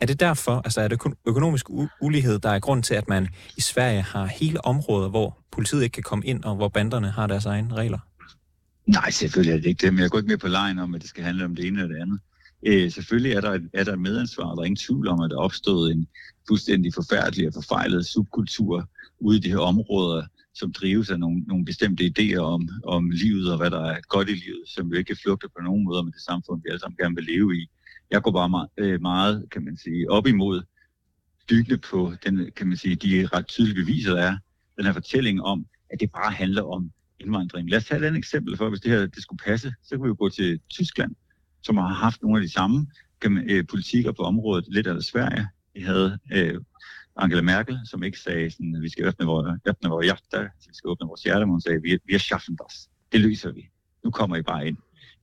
Er 0.00 0.06
det 0.06 0.20
derfor, 0.20 0.60
altså 0.64 0.80
er 0.80 0.88
det 0.88 1.00
økonomisk 1.26 1.66
ulighed, 2.02 2.38
der 2.38 2.50
er 2.50 2.58
grund 2.58 2.82
til, 2.82 2.94
at 2.94 3.08
man 3.08 3.28
i 3.56 3.60
Sverige 3.60 4.02
har 4.02 4.26
hele 4.26 4.64
områder, 4.64 5.08
hvor 5.08 5.38
politiet 5.52 5.82
ikke 5.82 5.94
kan 5.94 6.02
komme 6.02 6.26
ind, 6.26 6.44
og 6.44 6.56
hvor 6.56 6.68
banderne 6.68 7.10
har 7.10 7.26
deres 7.26 7.46
egne 7.46 7.74
regler? 7.74 7.98
Nej, 8.86 9.10
selvfølgelig 9.10 9.52
er 9.52 9.56
det 9.56 9.66
ikke 9.66 9.86
det, 9.86 9.94
men 9.94 10.02
jeg 10.02 10.10
går 10.10 10.18
ikke 10.18 10.28
med 10.28 10.38
på 10.38 10.48
lejen 10.48 10.78
om, 10.78 10.94
at 10.94 11.00
det 11.00 11.10
skal 11.10 11.24
handle 11.24 11.44
om 11.44 11.54
det 11.54 11.66
ene 11.66 11.82
eller 11.82 11.94
det 11.94 12.02
andet. 12.02 12.20
Øh, 12.66 12.90
selvfølgelig 12.92 13.32
er 13.32 13.40
der, 13.40 13.52
et, 13.52 13.70
er 13.72 13.84
der 13.84 13.92
et 13.92 14.00
medansvar, 14.00 14.54
der 14.54 14.60
er 14.62 14.64
ingen 14.64 14.76
tvivl 14.86 15.08
om, 15.08 15.20
at 15.20 15.30
der 15.30 15.36
er 15.36 15.40
opstået 15.40 15.92
en 15.92 16.06
fuldstændig 16.48 16.94
forfærdelig 16.94 17.46
og 17.46 17.54
forfejlet 17.54 18.06
subkultur 18.06 18.88
ude 19.20 19.36
i 19.36 19.40
de 19.40 19.48
her 19.48 19.58
områder, 19.58 20.22
som 20.54 20.72
drives 20.72 21.10
af 21.10 21.18
nogle, 21.20 21.40
nogle 21.40 21.64
bestemte 21.64 22.12
idéer 22.12 22.38
om, 22.38 22.68
om 22.84 23.10
livet 23.10 23.52
og 23.52 23.56
hvad 23.58 23.70
der 23.70 23.84
er 23.84 24.00
godt 24.08 24.28
i 24.28 24.32
livet, 24.32 24.64
som 24.66 24.88
jo 24.88 24.98
ikke 24.98 25.16
flugter 25.22 25.48
på 25.48 25.62
nogen 25.62 25.84
måder 25.84 26.02
med 26.02 26.12
det 26.12 26.22
samfund, 26.22 26.62
vi 26.62 26.68
alle 26.70 26.80
sammen 26.80 26.96
gerne 26.96 27.14
vil 27.14 27.24
leve 27.24 27.56
i. 27.56 27.70
Jeg 28.10 28.22
går 28.22 28.30
bare 28.30 28.48
meget, 28.48 28.68
øh, 28.78 29.00
meget 29.00 29.44
kan 29.50 29.64
man 29.64 29.76
sige, 29.76 30.10
op 30.10 30.26
imod 30.26 30.62
byggende 31.48 31.78
på 31.78 32.12
den, 32.24 32.50
kan 32.56 32.66
man 32.68 32.76
sige, 32.76 32.96
de 32.96 33.26
ret 33.26 33.46
tydelige 33.46 33.74
beviser, 33.74 34.14
der 34.14 34.22
er, 34.22 34.36
den 34.76 34.84
her 34.86 34.92
fortælling 34.92 35.42
om, 35.42 35.66
at 35.90 36.00
det 36.00 36.12
bare 36.12 36.32
handler 36.32 36.62
om 36.62 36.90
indvandring. 37.20 37.70
Lad 37.70 37.78
os 37.78 37.84
tage 37.84 38.00
et 38.00 38.04
andet 38.04 38.18
eksempel 38.18 38.56
for, 38.56 38.68
hvis 38.68 38.80
det 38.80 38.90
her 38.90 39.06
det 39.06 39.22
skulle 39.22 39.44
passe. 39.44 39.74
Så 39.82 39.90
kan 39.90 40.02
vi 40.02 40.08
jo 40.08 40.16
gå 40.18 40.28
til 40.28 40.60
Tyskland, 40.68 41.14
som 41.62 41.76
har 41.76 41.88
haft 41.88 42.22
nogle 42.22 42.38
af 42.38 42.42
de 42.42 42.52
samme 42.52 42.86
kan 43.20 43.32
man, 43.32 43.50
øh, 43.50 43.66
politikker 43.66 44.12
på 44.12 44.22
området, 44.22 44.64
lidt 44.68 44.86
af 44.86 45.02
Sverige. 45.02 45.48
Vi 45.74 45.80
havde 45.80 46.18
øh, 46.32 46.60
Angela 47.16 47.42
Merkel, 47.42 47.80
som 47.84 48.02
ikke 48.02 48.18
sagde, 48.18 48.50
sådan, 48.50 48.74
at 48.76 48.82
vi 48.82 48.88
skal 48.88 49.08
åbne 49.08 49.26
vores, 49.26 49.60
åbne 49.68 49.90
vores 49.90 50.04
hjerte, 50.04 50.50
vi 50.68 50.74
skal 50.74 50.88
åbne 50.88 51.06
vores 51.06 51.22
hjerte, 51.22 51.46
men 51.46 51.50
hun 51.50 51.60
sagde, 51.60 51.82
vi, 51.82 51.98
vi 52.04 52.14
er 52.14 52.18
schaffen 52.18 52.56
das. 52.56 52.90
Det 53.12 53.20
løser 53.20 53.52
vi. 53.52 53.68
Nu 54.04 54.10
kommer 54.10 54.36
I 54.36 54.42
bare 54.42 54.68
ind. 54.68 54.76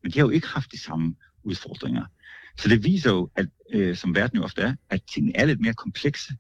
Men 0.04 0.12
de 0.12 0.20
har 0.20 0.26
jo 0.26 0.30
ikke 0.30 0.48
haft 0.48 0.72
de 0.72 0.80
samme 0.80 1.16
udfordringer. 1.44 2.06
Så 2.58 2.70
det 2.70 2.84
viser 2.84 3.12
jo, 3.12 3.30
at, 3.36 3.48
øh, 3.74 3.96
som 3.96 4.16
verden 4.16 4.38
jo 4.38 4.44
ofte 4.44 4.62
er, 4.62 4.76
at 4.90 5.02
tingene 5.14 5.38
er 5.38 5.46
lidt 5.46 5.62
mere 5.62 5.74
komplekse 5.74 6.34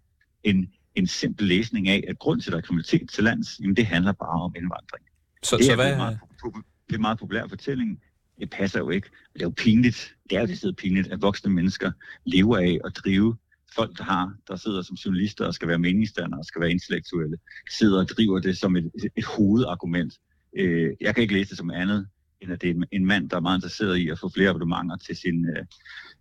end 0.44 0.68
en 0.96 1.08
simpel 1.08 1.48
læsning 1.48 1.88
af, 1.90 2.04
at 2.08 2.20
grund 2.20 2.42
til, 2.42 2.50
at 2.50 2.52
der 2.52 2.58
er 2.58 2.62
kriminalitet 2.62 3.10
til 3.10 3.24
lands, 3.24 3.60
jamen 3.60 3.76
det 3.76 3.86
handler 3.86 4.12
bare 4.12 4.42
om 4.42 4.54
indvandring. 4.56 5.06
Så, 5.44 5.58
det, 5.58 5.66
er 5.66 5.70
så 5.70 5.76
hvad... 5.76 5.98
meget, 5.98 6.20
det 6.90 6.96
er 6.96 7.00
meget 7.00 7.20
populær 7.20 7.48
fortælling. 7.48 8.02
Det 8.40 8.50
passer 8.50 8.80
jo 8.80 8.90
ikke. 8.90 9.10
Det 9.34 9.42
er 9.42 9.46
jo 9.46 9.54
pinligt. 9.58 10.16
Det 10.30 10.38
er 10.38 10.42
jo 10.42 10.48
det 10.48 10.76
pinligt, 10.76 11.08
at 11.08 11.22
voksne 11.22 11.52
mennesker 11.52 11.92
lever 12.26 12.58
af 12.58 12.80
at 12.86 12.98
drive 13.06 13.38
folk, 13.76 13.98
der 13.98 14.04
har, 14.04 14.36
der 14.48 14.56
sidder 14.56 14.82
som 14.82 14.96
journalister 14.96 15.46
og 15.46 15.54
skal 15.54 15.68
være 15.68 15.80
meningsdannere 15.80 16.40
og 16.40 16.46
skal 16.46 16.62
være 16.62 16.72
intellektuelle, 16.72 17.38
sidder 17.70 18.00
og 18.00 18.10
driver 18.10 18.40
det 18.40 18.58
som 18.58 18.76
et, 18.76 18.92
et 19.18 19.26
hovedargument. 19.26 20.14
Øh, 20.58 20.92
jeg 21.02 21.16
kan 21.16 21.22
ikke 21.22 21.34
læse 21.34 21.50
det 21.50 21.58
som 21.58 21.72
andet, 21.72 22.08
end 22.42 22.52
at 22.52 22.62
det 22.62 22.70
er 22.70 22.84
en 22.92 23.06
mand, 23.06 23.30
der 23.30 23.38
er 23.38 23.42
meget 23.42 23.58
interesseret 23.58 23.98
i 23.98 24.10
at 24.10 24.20
få 24.20 24.30
flere 24.30 24.50
abonnementer 24.50 24.98
til 24.98 25.16
sin, 25.16 25.46
øh, 25.46 25.66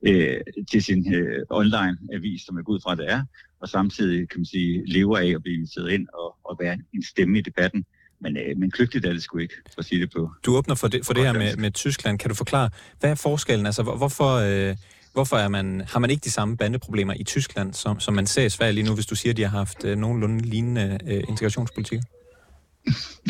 øh, 0.03 0.41
til 0.71 0.83
sin 0.83 1.15
øh, 1.15 1.43
online-avis, 1.51 2.43
som 2.47 2.57
er 2.57 2.63
gået 2.63 2.83
fra, 2.83 2.95
det 2.95 3.11
er, 3.11 3.25
og 3.61 3.69
samtidig 3.69 4.29
kan 4.29 4.41
man 4.41 4.47
sige, 4.47 4.83
lever 4.87 5.19
af 5.19 5.27
at 5.27 5.43
blive 5.43 5.55
inviteret 5.55 5.91
ind 5.91 6.09
og, 6.15 6.37
og 6.45 6.57
være 6.61 6.79
en 6.95 7.03
stemme 7.03 7.39
i 7.39 7.43
debatten. 7.43 7.85
Men, 8.21 8.37
øh, 8.37 8.57
men 8.57 8.71
kløgtigt 8.71 9.07
er 9.07 9.13
det 9.13 9.23
sgu 9.23 9.39
ikke, 9.39 9.55
for 9.75 9.79
at 9.79 9.85
sige 9.85 10.01
det 10.01 10.13
på. 10.13 10.31
Du 10.47 10.57
åbner 10.57 10.75
for 10.75 10.89
det, 10.89 11.07
for 11.07 11.13
det 11.13 11.23
her 11.23 11.33
med, 11.33 11.57
med 11.57 11.71
Tyskland. 11.71 12.19
Kan 12.19 12.29
du 12.29 12.35
forklare, 12.35 12.71
hvad 13.01 13.11
er 13.11 13.15
forskellen? 13.15 13.67
Altså, 13.67 13.83
hvorfor, 13.83 14.33
øh, 14.35 14.77
hvorfor 15.13 15.37
er 15.37 15.49
man, 15.49 15.83
har 15.89 15.99
man 15.99 16.11
ikke 16.11 16.25
de 16.25 16.31
samme 16.31 16.57
bandeproblemer 16.57 17.15
i 17.17 17.25
Tyskland, 17.25 17.75
som, 17.75 18.01
som 18.01 18.15
man 18.15 18.27
ser 18.27 18.45
i 18.45 18.51
Sverige 18.51 18.73
lige 18.73 18.85
nu, 18.85 18.95
hvis 18.95 19.07
du 19.07 19.15
siger, 19.15 19.33
at 19.33 19.37
de 19.37 19.43
har 19.43 19.59
haft 19.59 19.85
øh, 19.85 19.99
nogenlunde 19.99 20.45
lignende 20.45 20.99
øh, 21.07 21.23
integrationspolitik? 21.29 22.01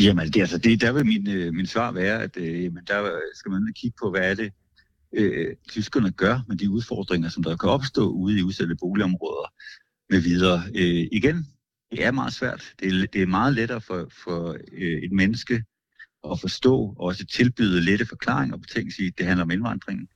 Jamen, 0.01 0.27
det, 0.27 0.41
altså, 0.41 0.57
det, 0.57 0.81
der 0.81 0.91
vil 0.91 1.05
min, 1.05 1.29
øh, 1.29 1.53
min 1.53 1.67
svar 1.67 1.91
være, 1.91 2.23
at 2.23 2.37
øh, 2.37 2.63
jamen, 2.63 2.83
der 2.87 3.19
skal 3.33 3.51
man 3.51 3.73
kigge 3.75 3.95
på, 4.01 4.09
hvad 4.09 4.31
er 4.31 4.35
det, 4.35 4.53
øh, 5.13 5.55
tyskerne 5.69 6.11
gør 6.11 6.39
med 6.47 6.55
de 6.55 6.69
udfordringer, 6.69 7.29
som 7.29 7.43
der 7.43 7.57
kan 7.57 7.69
opstå 7.69 8.09
ude 8.09 8.39
i 8.39 8.43
udsatte 8.43 8.75
boligområder 8.75 9.53
med 10.09 10.21
videre. 10.21 10.63
Øh, 10.75 11.07
igen, 11.11 11.45
det 11.91 12.05
er 12.05 12.11
meget 12.11 12.33
svært. 12.33 12.73
Det 12.79 12.87
er, 12.87 13.07
det 13.13 13.21
er 13.21 13.27
meget 13.27 13.53
lettere 13.53 13.81
for, 13.81 14.07
for 14.23 14.57
øh, 14.71 15.03
et 15.03 15.11
menneske 15.11 15.63
at 16.31 16.39
forstå 16.39 16.75
og 16.75 16.99
også 16.99 17.25
tilbyde 17.25 17.81
lette 17.81 18.05
forklaringer 18.05 18.57
på 18.57 18.63
ting. 18.73 18.93
Sige, 18.93 19.13
det 19.17 19.25
handler 19.25 19.43
om 19.43 19.51
indvandringen. 19.51 20.07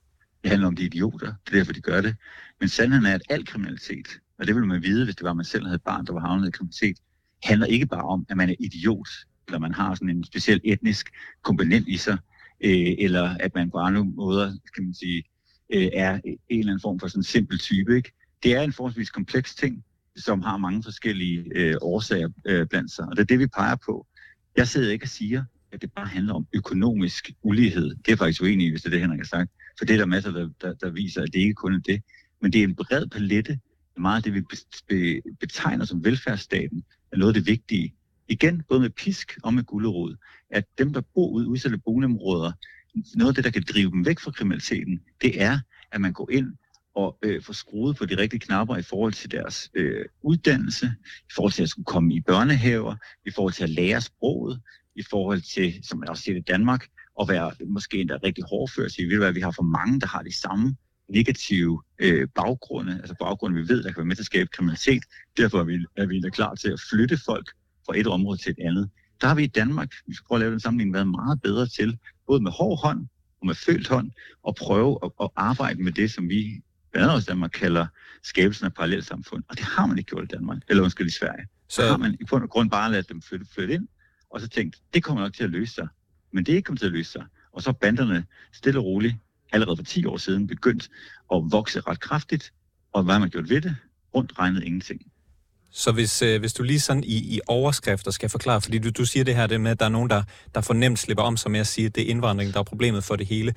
Det 0.43 0.49
handler 0.49 0.67
om 0.67 0.75
de 0.75 0.83
idioter. 0.83 1.33
Det 1.45 1.53
er 1.53 1.57
derfor, 1.57 1.73
de 1.73 1.81
gør 1.81 2.01
det. 2.01 2.15
Men 2.59 2.69
sandheden 2.69 3.05
er, 3.05 3.13
at 3.13 3.21
al 3.29 3.45
kriminalitet, 3.45 4.07
og 4.39 4.47
det 4.47 4.55
vil 4.55 4.65
man 4.65 4.81
vide, 4.81 5.05
hvis 5.05 5.15
det 5.15 5.23
var, 5.23 5.29
at 5.29 5.35
man 5.35 5.45
selv 5.45 5.63
havde 5.63 5.75
et 5.75 5.83
barn, 5.83 6.05
der 6.05 6.13
var 6.13 6.19
havnet 6.19 6.47
i 6.47 6.51
kriminalitet, 6.51 6.97
handler 7.43 7.67
ikke 7.67 7.85
bare 7.85 8.03
om, 8.03 8.25
at 8.29 8.37
man 8.37 8.49
er 8.49 8.55
idiot, 8.59 9.09
eller 9.49 9.59
man 9.59 9.73
har 9.73 9.95
sådan 9.95 10.09
en 10.09 10.23
speciel 10.23 10.61
etnisk 10.63 11.09
komponent 11.41 11.87
i 11.87 11.97
sig, 11.97 12.17
øh, 12.63 12.95
eller 12.99 13.35
at 13.39 13.55
man 13.55 13.71
på 13.71 13.77
andre 13.77 14.05
måder, 14.05 14.57
kan 14.75 14.83
man 14.83 14.93
sige, 14.93 15.23
øh, 15.73 15.89
er 15.93 16.19
en 16.25 16.39
eller 16.49 16.71
anden 16.71 16.81
form 16.81 16.99
for 16.99 17.07
sådan 17.07 17.19
en 17.19 17.23
simpel 17.23 17.59
type. 17.59 17.95
Ikke? 17.95 18.11
Det 18.43 18.55
er 18.55 18.61
en 18.61 18.73
forholdsvis 18.73 19.09
kompleks 19.09 19.55
ting, 19.55 19.83
som 20.15 20.41
har 20.41 20.57
mange 20.57 20.83
forskellige 20.83 21.43
øh, 21.55 21.75
årsager 21.81 22.29
øh, 22.45 22.67
blandt 22.67 22.91
sig. 22.91 23.05
Og 23.05 23.15
det 23.15 23.21
er 23.21 23.25
det, 23.25 23.39
vi 23.39 23.47
peger 23.47 23.75
på. 23.85 24.07
Jeg 24.57 24.67
sidder 24.67 24.91
ikke 24.91 25.05
og 25.05 25.09
siger, 25.09 25.43
at 25.71 25.81
det 25.81 25.91
bare 25.91 26.07
handler 26.07 26.33
om 26.33 26.47
økonomisk 26.53 27.31
ulighed. 27.41 27.95
Det 28.05 28.11
er 28.11 28.15
faktisk 28.15 28.41
uenig 28.41 28.67
i, 28.67 28.69
hvis 28.69 28.81
det 28.81 28.87
er 28.87 28.91
det, 28.91 29.01
Henrik 29.01 29.19
har 29.19 29.25
sagt. 29.25 29.51
For 29.77 29.85
det 29.85 29.93
er 29.93 29.97
der 29.97 30.05
masser, 30.05 30.31
der, 30.31 30.49
der, 30.61 30.73
der 30.73 30.89
viser, 30.89 31.21
at 31.21 31.33
det 31.33 31.39
ikke 31.39 31.53
kun 31.53 31.73
er 31.73 31.79
det. 31.79 32.03
Men 32.41 32.53
det 32.53 32.59
er 32.59 32.63
en 32.63 32.75
bred 32.75 33.07
palette. 33.07 33.59
Meget 33.97 34.17
af 34.17 34.23
det, 34.23 34.33
vi 34.33 35.21
betegner 35.39 35.85
som 35.85 36.03
velfærdsstaten, 36.03 36.83
er 37.11 37.17
noget 37.17 37.35
af 37.35 37.41
det 37.43 37.51
vigtige. 37.51 37.93
Igen, 38.29 38.63
både 38.69 38.79
med 38.79 38.89
pisk 38.89 39.37
og 39.43 39.53
med 39.53 39.63
gulderod. 39.63 40.15
At 40.49 40.65
dem, 40.77 40.93
der 40.93 41.01
bor 41.01 41.29
ude 41.29 41.45
i 41.45 41.47
udsatte 41.47 41.77
boligområder, 41.77 42.51
noget 43.15 43.29
af 43.29 43.35
det, 43.35 43.43
der 43.43 43.51
kan 43.51 43.63
drive 43.73 43.91
dem 43.91 44.05
væk 44.05 44.19
fra 44.19 44.31
kriminaliteten, 44.31 45.01
det 45.21 45.41
er, 45.41 45.59
at 45.91 46.01
man 46.01 46.13
går 46.13 46.29
ind 46.31 46.53
og 46.95 47.17
øh, 47.21 47.43
få 47.43 47.53
skruet 47.53 47.97
på 47.97 48.05
de 48.05 48.17
rigtige 48.17 48.39
knapper 48.39 48.77
i 48.77 48.81
forhold 48.81 49.13
til 49.13 49.31
deres 49.31 49.69
øh, 49.73 50.05
uddannelse, 50.21 50.85
i 51.29 51.31
forhold 51.35 51.53
til 51.53 51.63
at 51.63 51.69
skulle 51.69 51.85
komme 51.85 52.13
i 52.13 52.21
børnehaver, 52.21 52.95
i 53.25 53.31
forhold 53.31 53.53
til 53.53 53.63
at 53.63 53.69
lære 53.69 54.01
sproget, 54.01 54.61
i 54.95 55.03
forhold 55.09 55.41
til, 55.41 55.79
som 55.83 55.99
man 55.99 56.09
også 56.09 56.23
siger 56.23 56.37
i 56.37 56.41
Danmark, 56.41 56.87
at 57.21 57.27
være 57.29 57.51
måske 57.67 57.97
endda 57.97 58.17
rigtig 58.23 58.43
hårdført. 58.43 58.91
Så 58.91 58.97
vi 59.01 59.15
ved, 59.15 59.25
at 59.25 59.35
vi 59.35 59.41
har 59.41 59.51
for 59.51 59.63
mange, 59.63 59.99
der 59.99 60.07
har 60.07 60.21
de 60.21 60.39
samme 60.41 60.75
negative 61.09 61.81
øh, 61.99 62.27
baggrunde, 62.35 62.93
altså 62.93 63.15
baggrunde, 63.19 63.61
vi 63.61 63.69
ved, 63.69 63.83
der 63.83 63.91
kan 63.91 63.97
være 63.97 64.05
med 64.05 64.15
til 64.15 64.21
at 64.21 64.25
skabe 64.25 64.49
kriminalitet. 64.53 65.03
Derfor 65.37 65.59
er 65.59 65.63
vi, 65.63 65.85
er 65.95 66.05
vi 66.05 66.15
endda 66.15 66.29
klar 66.29 66.55
til 66.55 66.69
at 66.71 66.79
flytte 66.89 67.17
folk 67.25 67.49
fra 67.89 67.97
et 67.99 68.07
område 68.07 68.37
til 68.37 68.51
et 68.51 68.65
andet. 68.67 68.89
Der 69.21 69.27
har 69.27 69.35
vi 69.35 69.43
i 69.43 69.47
Danmark, 69.47 69.93
vi 70.07 70.13
skal 70.13 70.25
prøve 70.27 70.37
at 70.37 70.39
lave 70.39 70.51
den 70.51 70.59
sammenligning, 70.59 70.93
været 70.93 71.07
meget 71.07 71.41
bedre 71.41 71.67
til, 71.67 71.97
både 72.27 72.41
med 72.41 72.51
hård 72.51 72.79
hånd 72.81 73.07
og 73.41 73.47
med 73.47 73.55
følt 73.55 73.87
hånd, 73.87 74.11
at 74.47 74.55
prøve 74.55 74.99
at, 75.03 75.11
at 75.21 75.29
arbejde 75.35 75.83
med 75.83 75.91
det, 75.91 76.11
som 76.11 76.29
vi 76.29 76.61
blandt 76.91 77.11
andet 77.11 77.27
Danmark, 77.27 77.51
kalder 77.51 77.87
skabelsen 78.23 78.65
af 78.65 78.73
parallelsamfund. 78.73 79.43
Og 79.49 79.57
det 79.57 79.65
har 79.65 79.85
man 79.85 79.97
ikke 79.97 80.09
gjort 80.09 80.23
i 80.23 80.27
Danmark, 80.27 80.61
eller 80.69 80.83
undskyld 80.83 81.07
i 81.07 81.11
Sverige. 81.11 81.47
Så 81.69 81.87
har 81.87 81.97
man 81.97 82.17
i 82.19 82.23
bund 82.29 82.43
og 82.43 82.49
grund 82.49 82.71
bare 82.71 82.91
ladet 82.91 83.09
dem 83.09 83.21
flytte, 83.21 83.45
flytte 83.53 83.73
ind, 83.73 83.87
og 84.29 84.41
så 84.41 84.47
tænkt, 84.47 84.75
det 84.93 85.03
kommer 85.03 85.23
nok 85.23 85.33
til 85.33 85.43
at 85.43 85.49
løse 85.49 85.73
sig. 85.73 85.87
Men 86.33 86.45
det 86.45 86.51
er 86.51 86.55
ikke 86.55 86.67
kommet 86.67 86.79
til 86.79 86.87
at 86.87 86.93
løse 86.93 87.11
sig. 87.11 87.25
Og 87.53 87.61
så 87.61 87.73
banderne 87.73 88.25
stille 88.53 88.79
og 88.79 88.85
roligt, 88.85 89.15
allerede 89.51 89.77
for 89.77 89.83
10 89.83 90.05
år 90.05 90.17
siden, 90.17 90.47
begyndt 90.47 90.89
at 91.33 91.41
vokse 91.51 91.79
ret 91.79 91.99
kraftigt. 91.99 92.53
Og 92.93 93.03
hvad 93.03 93.19
man 93.19 93.29
gjort 93.29 93.49
ved 93.49 93.61
det? 93.61 93.75
Rundt 94.15 94.39
regnet 94.39 94.63
ingenting. 94.63 95.01
Så 95.71 95.91
hvis, 95.91 96.21
øh, 96.21 96.39
hvis 96.39 96.53
du 96.53 96.63
lige 96.63 96.79
sådan 96.79 97.03
i, 97.03 97.35
i 97.35 97.39
overskrifter 97.47 98.11
skal 98.11 98.29
forklare, 98.29 98.61
fordi 98.61 98.79
du, 98.79 98.89
du 98.89 99.05
siger 99.05 99.23
det 99.23 99.35
her 99.35 99.47
det 99.47 99.61
med, 99.61 99.71
at 99.71 99.79
der 99.79 99.85
er 99.85 99.89
nogen, 99.89 100.09
der, 100.09 100.23
der 100.55 100.61
for 100.61 100.73
nemt 100.73 100.99
slipper 100.99 101.23
om 101.23 101.37
sig 101.37 101.51
med 101.51 101.59
at 101.59 101.67
sige, 101.67 101.85
at 101.85 101.95
det 101.95 102.03
er 102.03 102.07
indvandring, 102.07 102.53
der 102.53 102.59
er 102.59 102.63
problemet 102.63 103.03
for 103.03 103.15
det 103.15 103.27
hele. 103.27 103.53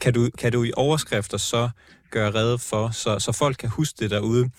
Kan 0.00 0.14
du, 0.14 0.30
kan 0.38 0.52
du 0.52 0.64
i 0.64 0.72
overskrifter 0.76 1.38
så 1.38 1.70
gøre 2.10 2.34
redde 2.34 2.58
for, 2.58 2.90
så, 2.90 3.18
så 3.18 3.32
folk 3.32 3.56
kan 3.56 3.68
huske 3.68 3.96
det 3.98 4.10
derude? 4.10 4.50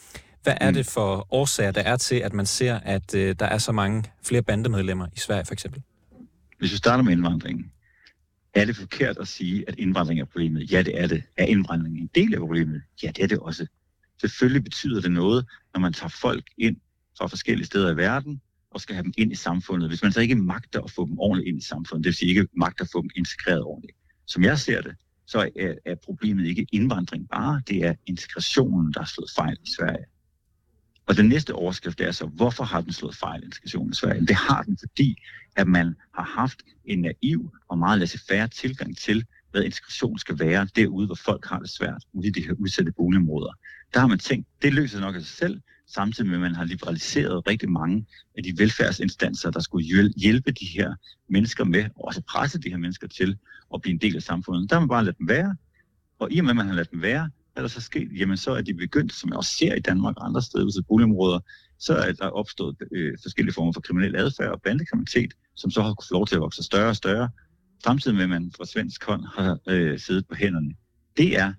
Hvad 0.43 0.57
er 0.61 0.69
mm. 0.69 0.75
det 0.75 0.85
for 0.85 1.27
årsager, 1.33 1.71
der 1.71 1.81
er 1.81 1.97
til, 1.97 2.15
at 2.15 2.33
man 2.33 2.45
ser, 2.45 2.79
at 2.79 3.15
øh, 3.15 3.35
der 3.39 3.45
er 3.45 3.57
så 3.57 3.71
mange 3.71 4.03
flere 4.23 4.41
bandemedlemmer 4.43 5.07
i 5.15 5.19
Sverige 5.19 5.45
for 5.45 5.53
eksempel? 5.53 5.81
Hvis 6.59 6.71
vi 6.71 6.77
starter 6.77 7.03
med 7.03 7.11
indvandringen, 7.11 7.71
er 8.53 8.65
det 8.65 8.75
forkert 8.75 9.17
at 9.17 9.27
sige, 9.27 9.65
at 9.67 9.75
indvandring 9.77 10.19
er 10.19 10.25
problemet? 10.25 10.71
Ja, 10.71 10.81
det 10.81 11.01
er 11.01 11.07
det. 11.07 11.23
Er 11.37 11.45
indvandring 11.45 11.97
en 11.97 12.09
del 12.15 12.33
af 12.33 12.39
problemet? 12.39 12.81
Ja, 13.03 13.07
det 13.07 13.23
er 13.23 13.27
det 13.27 13.39
også. 13.39 13.67
Selvfølgelig 14.21 14.63
betyder 14.63 15.01
det 15.01 15.11
noget, 15.11 15.45
når 15.73 15.81
man 15.81 15.93
tager 15.93 16.13
folk 16.21 16.43
ind 16.57 16.77
fra 17.17 17.27
forskellige 17.27 17.65
steder 17.65 17.91
i 17.91 17.97
verden, 17.97 18.41
og 18.71 18.81
skal 18.81 18.95
have 18.95 19.03
dem 19.03 19.13
ind 19.17 19.31
i 19.31 19.35
samfundet. 19.35 19.89
Hvis 19.89 20.03
man 20.03 20.11
så 20.11 20.21
ikke 20.21 20.35
magter 20.35 20.81
at 20.81 20.91
få 20.91 21.07
dem 21.07 21.19
ordentligt 21.19 21.47
ind 21.47 21.57
i 21.57 21.65
samfundet, 21.65 22.03
det 22.03 22.09
vil 22.09 22.15
sige 22.15 22.29
ikke 22.29 22.47
magter 22.57 22.83
at 22.83 22.89
få 22.91 23.01
dem 23.01 23.09
integreret 23.15 23.63
ordentligt. 23.63 23.97
Som 24.27 24.43
jeg 24.43 24.59
ser 24.59 24.81
det, 24.81 24.95
så 25.27 25.39
er, 25.39 25.73
er 25.85 25.95
problemet 25.95 26.45
ikke 26.45 26.67
indvandring 26.71 27.29
bare, 27.29 27.61
det 27.67 27.77
er 27.85 27.93
integrationen, 28.05 28.93
der 28.93 28.99
har 28.99 29.07
slået 29.07 29.31
fejl 29.35 29.57
i 29.63 29.69
Sverige. 29.77 30.05
Og 31.05 31.17
den 31.17 31.29
næste 31.29 31.53
overskrift 31.53 32.01
er 32.01 32.11
så, 32.11 32.25
hvorfor 32.25 32.63
har 32.63 32.81
den 32.81 32.93
slået 32.93 33.15
fejl 33.15 33.43
integrationen 33.43 33.91
i 33.91 33.95
Sverige? 33.95 34.25
Det 34.25 34.35
har 34.35 34.63
den, 34.63 34.77
fordi 34.77 35.15
at 35.55 35.67
man 35.67 35.95
har 36.15 36.23
haft 36.23 36.63
en 36.85 37.01
naiv 37.01 37.51
og 37.69 37.77
meget 37.77 37.99
laissez-faire 37.99 38.47
tilgang 38.47 38.97
til, 38.97 39.25
hvad 39.51 39.63
integration 39.63 40.19
skal 40.19 40.39
være 40.39 40.67
derude, 40.75 41.05
hvor 41.05 41.15
folk 41.15 41.45
har 41.45 41.59
det 41.59 41.69
svært, 41.69 42.03
ude 42.13 42.27
i 42.27 42.31
de 42.31 42.41
her 42.41 42.53
udsatte 42.53 42.91
boligområder. 42.91 43.53
Der 43.93 43.99
har 43.99 44.07
man 44.07 44.19
tænkt, 44.19 44.47
det 44.61 44.73
løser 44.73 44.99
nok 44.99 45.15
af 45.15 45.21
sig 45.21 45.37
selv, 45.37 45.61
samtidig 45.93 46.29
med, 46.29 46.35
at 46.35 46.41
man 46.41 46.55
har 46.55 46.65
liberaliseret 46.65 47.47
rigtig 47.47 47.69
mange 47.71 48.05
af 48.37 48.43
de 48.43 48.53
velfærdsinstanser, 48.57 49.51
der 49.51 49.59
skulle 49.59 49.85
hjælpe 50.17 50.51
de 50.51 50.65
her 50.65 50.95
mennesker 51.29 51.63
med, 51.63 51.83
og 51.95 52.05
også 52.05 52.21
presse 52.21 52.59
de 52.59 52.69
her 52.69 52.77
mennesker 52.77 53.07
til 53.07 53.37
at 53.73 53.81
blive 53.81 53.93
en 53.93 54.01
del 54.01 54.15
af 54.15 54.21
samfundet. 54.21 54.69
Der 54.69 54.75
har 54.75 54.79
man 54.79 54.89
bare 54.89 55.03
ladet 55.03 55.17
dem 55.17 55.27
være, 55.27 55.55
og 56.19 56.31
i 56.31 56.39
og 56.39 56.45
med, 56.45 56.51
at 56.51 56.55
man 56.55 56.67
har 56.67 56.73
ladet 56.73 56.91
dem 56.91 57.01
være, 57.01 57.29
hvad 57.53 57.63
der 57.63 57.69
så 57.69 57.81
sket? 57.81 58.09
Jamen 58.19 58.37
så 58.37 58.51
er 58.51 58.61
de 58.61 58.73
begyndt, 58.73 59.13
som 59.13 59.29
jeg 59.29 59.37
også 59.37 59.55
ser 59.55 59.75
i 59.75 59.79
Danmark 59.79 60.17
og 60.17 60.25
andre 60.25 60.41
steder, 60.41 60.79
i 60.79 60.83
boligområder, 60.87 61.39
så 61.79 61.95
er 61.95 62.11
der 62.11 62.27
opstået 62.27 62.75
øh, 62.91 63.17
forskellige 63.21 63.53
former 63.53 63.71
for 63.71 63.81
kriminel 63.81 64.15
adfærd 64.15 64.51
og 64.51 64.61
bandekriminalitet, 64.61 65.33
som 65.55 65.71
så 65.71 65.81
har 65.81 65.93
kunnet 65.93 66.07
få 66.07 66.13
lov 66.13 66.27
til 66.27 66.35
at 66.35 66.41
vokse 66.41 66.63
større 66.63 66.89
og 66.89 66.95
større, 66.95 67.29
samtidig 67.83 68.15
med, 68.15 68.23
at 68.23 68.29
man 68.29 68.51
fra 68.57 68.65
svensk 68.65 69.05
hånd 69.05 69.23
har 69.35 69.59
øh, 69.69 69.99
siddet 69.99 70.27
på 70.27 70.35
hænderne. 70.35 70.75
Det 71.17 71.39
er 71.39 71.53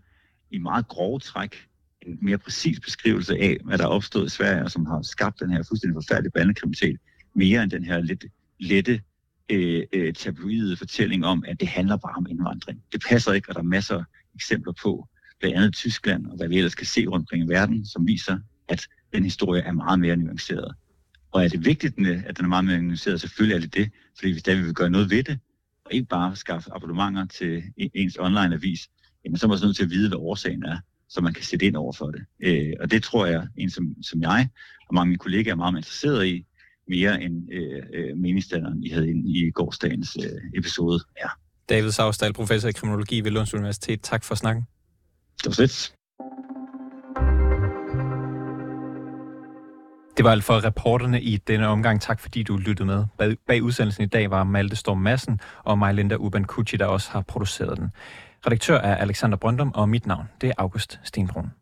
i 0.51 0.59
meget 0.59 0.89
grove 0.89 1.19
træk 1.19 1.69
en 2.07 2.19
mere 2.23 2.39
præcis 2.39 2.81
beskrivelse 2.81 3.39
af, 3.39 3.57
hvad 3.65 3.79
der 3.79 3.85
er 3.85 3.89
opstået 3.89 4.27
i 4.27 4.29
Sverige, 4.29 4.63
og 4.65 4.71
som 4.71 4.87
har 4.87 5.03
skabt 5.03 5.41
den 5.41 5.51
her 5.51 5.63
fuldstændig 5.69 5.95
forfærdelige 5.95 6.33
bandekriminalitet, 6.33 7.01
mere 7.35 7.63
end 7.63 7.71
den 7.71 7.85
her 7.85 8.01
lidt 8.01 8.25
lette 8.61 9.01
øh, 9.49 9.83
øh, 9.93 10.15
tabloide 10.15 10.77
fortælling 10.77 11.27
om, 11.27 11.45
at 11.47 11.61
det 11.61 11.69
handler 11.69 11.97
bare 11.97 12.15
om 12.17 12.27
indvandring. 12.31 12.83
Det 12.93 13.03
passer 13.09 13.33
ikke, 13.33 13.49
og 13.49 13.55
der 13.55 13.61
er 13.61 13.65
masser 13.65 13.99
af 13.99 14.05
eksempler 14.35 14.73
på, 14.83 15.09
blandt 15.41 15.57
andet 15.57 15.75
Tyskland, 15.75 16.27
og 16.27 16.37
hvad 16.37 16.49
vi 16.49 16.57
ellers 16.57 16.75
kan 16.75 16.87
se 16.87 17.07
rundt 17.07 17.23
omkring 17.23 17.45
i 17.45 17.49
verden, 17.49 17.87
som 17.87 18.07
viser, 18.07 18.39
at 18.69 18.87
den 19.13 19.25
historie 19.25 19.63
er 19.63 19.73
meget 19.73 20.01
mere 20.01 20.17
nuanceret. 20.17 20.75
Og 21.33 21.45
er 21.45 21.49
det 21.49 21.65
vigtigt, 21.65 21.95
at 22.09 22.37
den 22.37 22.45
er 22.45 22.49
meget 22.49 22.65
mere 22.65 22.83
nuanceret? 22.83 23.21
Selvfølgelig 23.21 23.57
er 23.57 23.61
det 23.61 23.75
det, 23.75 23.91
fordi 24.19 24.33
hvis 24.33 24.43
der 24.43 24.55
vil 24.55 24.75
gøre 24.75 24.91
noget 24.91 25.11
ved 25.11 25.23
det, 25.23 25.39
og 25.85 25.95
ikke 25.95 26.07
bare 26.07 26.37
skaffe 26.37 26.71
abonnementer 26.75 27.27
til 27.27 27.63
e-, 27.81 27.91
ens 27.95 28.17
online-avis, 28.21 28.89
jamen 29.25 29.37
så 29.37 29.47
er 29.47 29.49
man 29.49 29.53
også 29.53 29.67
nødt 29.67 29.77
til 29.77 29.85
at 29.85 29.91
vide, 29.91 30.09
hvad 30.09 30.19
årsagen 30.19 30.65
er, 30.65 30.79
så 31.15 31.21
man 31.21 31.35
kan 31.35 31.45
sætte 31.45 31.67
ind 31.67 31.77
over 31.77 31.93
for 31.93 32.11
det. 32.11 32.25
Øh, 32.41 32.73
og 32.81 32.91
det 32.91 33.03
tror 33.03 33.27
jeg, 33.27 33.47
en 33.57 33.71
som, 33.71 33.95
som 34.03 34.23
jeg 34.23 34.49
og 34.89 34.95
mange 34.95 35.07
af 35.07 35.09
mine 35.09 35.19
kollegaer 35.19 35.53
er 35.53 35.57
meget 35.57 35.77
interesseret 35.77 36.27
i, 36.27 36.47
mere 36.89 37.23
end 37.23 37.53
øh, 37.53 37.83
øh, 37.95 38.17
meningsdanneren, 38.17 38.85
I 38.85 38.89
havde 38.89 39.11
i 39.11 39.51
gårsdagens 39.51 40.17
øh, 40.25 40.59
episode 40.59 41.01
Ja. 41.19 41.29
David 41.69 41.91
Savsdal, 41.91 42.33
professor 42.33 42.69
i 42.69 42.73
kriminologi 42.73 43.21
ved 43.21 43.31
Lunds 43.31 43.55
Universitet. 43.55 44.01
Tak 44.03 44.25
for 44.25 44.35
snakken. 44.35 44.65
Det 45.39 45.47
var 45.47 45.53
slet. 45.53 45.95
Det 50.17 50.25
var 50.25 50.31
alt 50.31 50.45
for 50.45 50.65
reporterne 50.65 51.23
i 51.23 51.37
denne 51.37 51.67
omgang. 51.69 52.01
Tak 52.01 52.21
fordi 52.21 52.43
du 52.43 52.57
lyttede 52.57 52.87
med. 52.87 53.05
Bag, 53.47 53.63
udsendelsen 53.63 54.05
i 54.05 54.07
dag 54.07 54.31
var 54.31 54.45
Malte 54.45 54.77
Storm 54.77 54.99
Madsen 54.99 55.41
og 55.65 55.79
mig, 55.79 55.95
Linda 55.95 56.17
Uban 56.17 56.45
Kucci, 56.45 56.77
der 56.77 56.87
også 56.87 57.11
har 57.11 57.21
produceret 57.21 57.79
den. 57.79 57.91
Redaktør 58.47 58.79
er 58.79 58.97
Alexander 58.97 59.37
Brøndum, 59.37 59.73
og 59.75 59.89
mit 59.89 60.07
navn 60.07 60.29
det 60.41 60.49
er 60.49 60.55
August 60.59 61.01
Stenbrun. 61.03 61.53